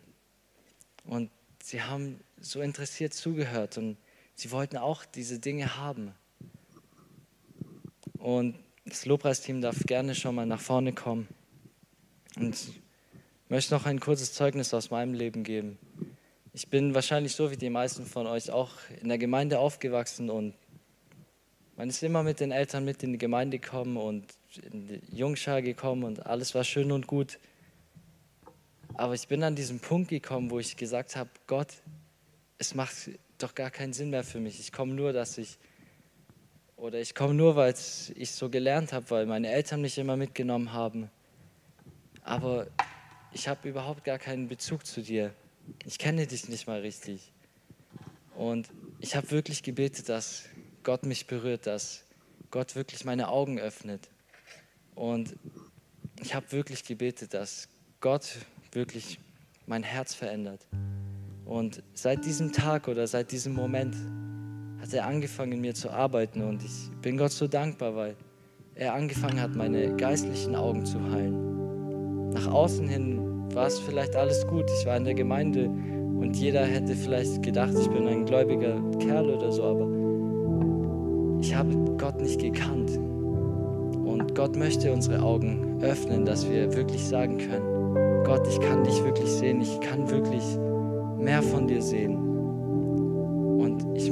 Und 1.04 1.30
sie 1.62 1.82
haben 1.82 2.20
so 2.38 2.60
interessiert 2.60 3.14
zugehört 3.14 3.78
und 3.78 3.96
sie 4.34 4.50
wollten 4.50 4.76
auch 4.76 5.04
diese 5.04 5.38
Dinge 5.38 5.76
haben. 5.76 6.14
Und 8.26 8.56
das 8.84 9.06
Lobpreisteam 9.06 9.60
darf 9.60 9.84
gerne 9.86 10.16
schon 10.16 10.34
mal 10.34 10.46
nach 10.46 10.58
vorne 10.58 10.92
kommen. 10.92 11.28
Und 12.34 12.56
ich 12.56 12.80
möchte 13.48 13.72
noch 13.72 13.86
ein 13.86 14.00
kurzes 14.00 14.32
Zeugnis 14.32 14.74
aus 14.74 14.90
meinem 14.90 15.14
Leben 15.14 15.44
geben. 15.44 15.78
Ich 16.52 16.66
bin 16.66 16.92
wahrscheinlich 16.92 17.36
so 17.36 17.52
wie 17.52 17.56
die 17.56 17.70
meisten 17.70 18.04
von 18.04 18.26
euch 18.26 18.50
auch 18.50 18.72
in 19.00 19.10
der 19.10 19.18
Gemeinde 19.18 19.60
aufgewachsen 19.60 20.28
und 20.28 20.54
man 21.76 21.88
ist 21.88 22.02
immer 22.02 22.24
mit 22.24 22.40
den 22.40 22.50
Eltern 22.50 22.84
mit 22.84 23.00
in 23.04 23.12
die 23.12 23.18
Gemeinde 23.18 23.60
gekommen 23.60 23.96
und 23.96 24.24
in 24.72 24.88
die 24.88 25.16
Jungschar 25.16 25.62
gekommen 25.62 26.02
und 26.02 26.26
alles 26.26 26.52
war 26.52 26.64
schön 26.64 26.90
und 26.90 27.06
gut. 27.06 27.38
Aber 28.94 29.14
ich 29.14 29.28
bin 29.28 29.44
an 29.44 29.54
diesen 29.54 29.78
Punkt 29.78 30.08
gekommen, 30.08 30.50
wo 30.50 30.58
ich 30.58 30.76
gesagt 30.76 31.14
habe, 31.14 31.30
Gott, 31.46 31.68
es 32.58 32.74
macht 32.74 32.96
doch 33.38 33.54
gar 33.54 33.70
keinen 33.70 33.92
Sinn 33.92 34.10
mehr 34.10 34.24
für 34.24 34.40
mich. 34.40 34.58
Ich 34.58 34.72
komme 34.72 34.94
nur, 34.94 35.12
dass 35.12 35.38
ich 35.38 35.58
oder 36.76 37.00
ich 37.00 37.14
komme 37.14 37.34
nur, 37.34 37.56
weil 37.56 37.74
ich 38.14 38.30
so 38.32 38.50
gelernt 38.50 38.92
habe, 38.92 39.10
weil 39.10 39.26
meine 39.26 39.50
Eltern 39.50 39.80
mich 39.80 39.98
immer 39.98 40.16
mitgenommen 40.16 40.72
haben. 40.72 41.10
Aber 42.22 42.66
ich 43.32 43.48
habe 43.48 43.68
überhaupt 43.68 44.04
gar 44.04 44.18
keinen 44.18 44.48
Bezug 44.48 44.86
zu 44.86 45.02
dir. 45.02 45.32
Ich 45.84 45.98
kenne 45.98 46.26
dich 46.26 46.48
nicht 46.48 46.66
mal 46.66 46.80
richtig. 46.80 47.32
Und 48.36 48.68
ich 49.00 49.16
habe 49.16 49.30
wirklich 49.30 49.62
gebetet, 49.62 50.08
dass 50.08 50.44
Gott 50.82 51.04
mich 51.06 51.26
berührt, 51.26 51.66
dass 51.66 52.04
Gott 52.50 52.76
wirklich 52.76 53.04
meine 53.04 53.28
Augen 53.28 53.58
öffnet. 53.58 54.08
Und 54.94 55.34
ich 56.20 56.34
habe 56.34 56.52
wirklich 56.52 56.84
gebetet, 56.84 57.34
dass 57.34 57.68
Gott 58.00 58.36
wirklich 58.72 59.18
mein 59.66 59.82
Herz 59.82 60.14
verändert. 60.14 60.66
Und 61.44 61.82
seit 61.94 62.24
diesem 62.24 62.52
Tag 62.52 62.88
oder 62.88 63.06
seit 63.06 63.32
diesem 63.32 63.54
Moment 63.54 63.94
hat 64.86 64.94
er 64.94 65.06
angefangen, 65.06 65.52
in 65.52 65.60
mir 65.62 65.74
zu 65.74 65.90
arbeiten. 65.90 66.42
Und 66.42 66.62
ich 66.62 66.90
bin 67.02 67.16
Gott 67.16 67.32
so 67.32 67.48
dankbar, 67.48 67.96
weil 67.96 68.14
er 68.76 68.94
angefangen 68.94 69.40
hat, 69.40 69.56
meine 69.56 69.96
geistlichen 69.96 70.54
Augen 70.54 70.86
zu 70.86 71.02
heilen. 71.10 72.30
Nach 72.30 72.46
außen 72.46 72.86
hin 72.86 73.18
war 73.52 73.66
es 73.66 73.80
vielleicht 73.80 74.14
alles 74.14 74.46
gut. 74.46 74.70
Ich 74.78 74.86
war 74.86 74.96
in 74.96 75.04
der 75.04 75.14
Gemeinde 75.14 75.68
und 75.68 76.36
jeder 76.36 76.64
hätte 76.64 76.94
vielleicht 76.94 77.42
gedacht, 77.42 77.72
ich 77.80 77.88
bin 77.88 78.06
ein 78.06 78.26
gläubiger 78.26 78.80
Kerl 79.00 79.28
oder 79.28 79.50
so, 79.50 79.64
aber 79.64 81.40
ich 81.40 81.52
habe 81.54 81.74
Gott 81.98 82.20
nicht 82.20 82.40
gekannt. 82.40 82.96
Und 82.96 84.36
Gott 84.36 84.54
möchte 84.54 84.92
unsere 84.92 85.20
Augen 85.20 85.82
öffnen, 85.82 86.24
dass 86.24 86.48
wir 86.48 86.72
wirklich 86.76 87.04
sagen 87.04 87.38
können, 87.38 88.24
Gott, 88.24 88.46
ich 88.46 88.60
kann 88.60 88.84
dich 88.84 89.02
wirklich 89.02 89.30
sehen, 89.30 89.60
ich 89.60 89.80
kann 89.80 90.08
wirklich 90.08 90.44
mehr 91.18 91.42
von 91.42 91.66
dir 91.66 91.82
sehen. 91.82 92.25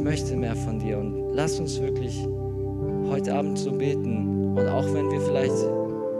Möchte 0.04 0.36
mehr 0.36 0.54
von 0.54 0.78
dir. 0.78 0.98
Und 0.98 1.32
lass 1.32 1.58
uns 1.58 1.80
wirklich 1.80 2.28
heute 3.08 3.34
Abend 3.34 3.58
so 3.58 3.72
beten. 3.72 4.54
Und 4.54 4.68
auch 4.68 4.84
wenn 4.92 5.10
wir 5.10 5.20
vielleicht 5.22 5.54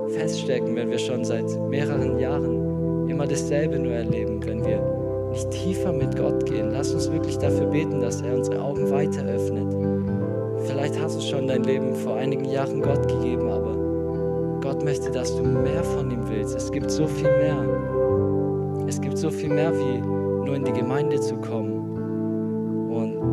feststecken, 0.08 0.74
wenn 0.74 0.90
wir 0.90 0.98
schon 0.98 1.22
seit 1.22 1.44
mehreren 1.68 2.18
Jahren 2.18 3.10
immer 3.10 3.26
dasselbe 3.26 3.78
nur 3.78 3.92
erleben, 3.92 4.40
wenn 4.46 4.64
wir 4.64 4.80
nicht 5.32 5.50
tiefer 5.50 5.92
mit 5.92 6.16
Gott 6.16 6.46
gehen, 6.46 6.70
lass 6.70 6.94
uns 6.94 7.12
wirklich 7.12 7.36
dafür 7.36 7.66
beten, 7.66 8.00
dass 8.00 8.22
er 8.22 8.38
unsere 8.38 8.62
Augen 8.62 8.90
weiter 8.90 9.22
öffnet. 9.26 9.66
Vielleicht 10.66 10.98
hast 10.98 11.18
du 11.18 11.20
schon 11.20 11.46
dein 11.46 11.64
Leben 11.64 11.94
vor 11.94 12.16
einigen 12.16 12.46
Jahren 12.46 12.80
Gott 12.80 13.06
gegeben, 13.06 13.50
aber 13.50 14.60
Gott 14.62 14.82
möchte, 14.82 15.10
dass 15.10 15.36
du 15.36 15.42
mehr 15.42 15.84
von 15.84 16.10
ihm 16.10 16.26
willst. 16.26 16.56
Es 16.56 16.72
gibt 16.72 16.90
so 16.90 17.06
viel 17.06 17.30
mehr. 17.36 18.86
Es 18.88 18.98
gibt 18.98 19.18
so 19.18 19.28
viel 19.28 19.50
mehr, 19.50 19.74
wie 19.78 19.98
nur 20.00 20.56
in 20.56 20.64
die 20.64 20.72
Gemeinde 20.72 21.20
zu 21.20 21.36
kommen. 21.36 21.93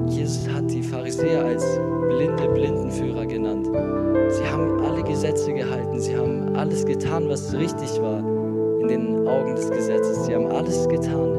Jesus 0.08 0.48
hat 0.50 0.70
die 0.70 0.84
Pharisäer 0.84 1.46
als 1.46 1.80
blinde 2.08 2.48
Blindenführer 2.54 3.26
genannt. 3.26 3.68
Sie 4.30 4.46
haben 4.46 4.80
alle 4.84 5.04
Gesetze 5.04 5.54
gehalten, 5.54 6.00
sie 6.00 6.16
haben 6.16 6.56
alles 6.56 6.86
getan, 6.86 7.28
was 7.28 7.54
richtig 7.54 8.02
war 8.02 8.20
in 8.82 8.88
den 8.88 9.28
Augen 9.28 9.56
des 9.56 9.70
Gesetzes. 9.70 10.26
Sie 10.26 10.36
haben 10.36 10.48
alles 10.48 10.88
getan, 10.90 11.30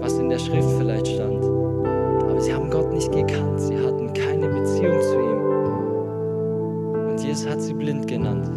was 0.00 0.18
in 0.18 0.28
der 0.28 0.38
Schrift 0.38 0.68
vielleicht 0.78 1.08
stand. 1.08 1.44
Aber 1.44 2.40
sie 2.40 2.54
haben 2.54 2.70
Gott 2.70 2.92
nicht 2.92 3.10
gekannt, 3.12 3.60
sie 3.60 3.76
hatten 3.76 4.12
keine 4.12 4.48
Beziehung 4.48 5.00
zu 5.00 5.14
ihm. 5.14 5.40
Und 7.10 7.22
Jesus 7.22 7.48
hat 7.48 7.60
sie 7.60 7.74
blind 7.74 8.06
genannt. 8.06 8.48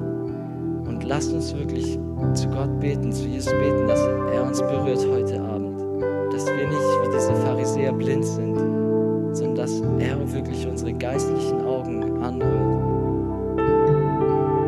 Und 0.87 1.03
lasst 1.03 1.33
uns 1.33 1.55
wirklich 1.55 1.99
zu 2.33 2.47
Gott 2.49 2.79
beten, 2.79 3.11
zu 3.11 3.27
Jesus 3.27 3.51
beten, 3.53 3.87
dass 3.87 3.99
er 4.33 4.45
uns 4.45 4.61
berührt 4.61 5.05
heute 5.09 5.41
Abend. 5.41 5.79
Dass 6.33 6.45
wir 6.45 6.67
nicht 6.67 6.79
wie 6.79 7.15
diese 7.15 7.33
Pharisäer 7.35 7.93
blind 7.93 8.25
sind, 8.25 8.52
sondern 11.03 11.52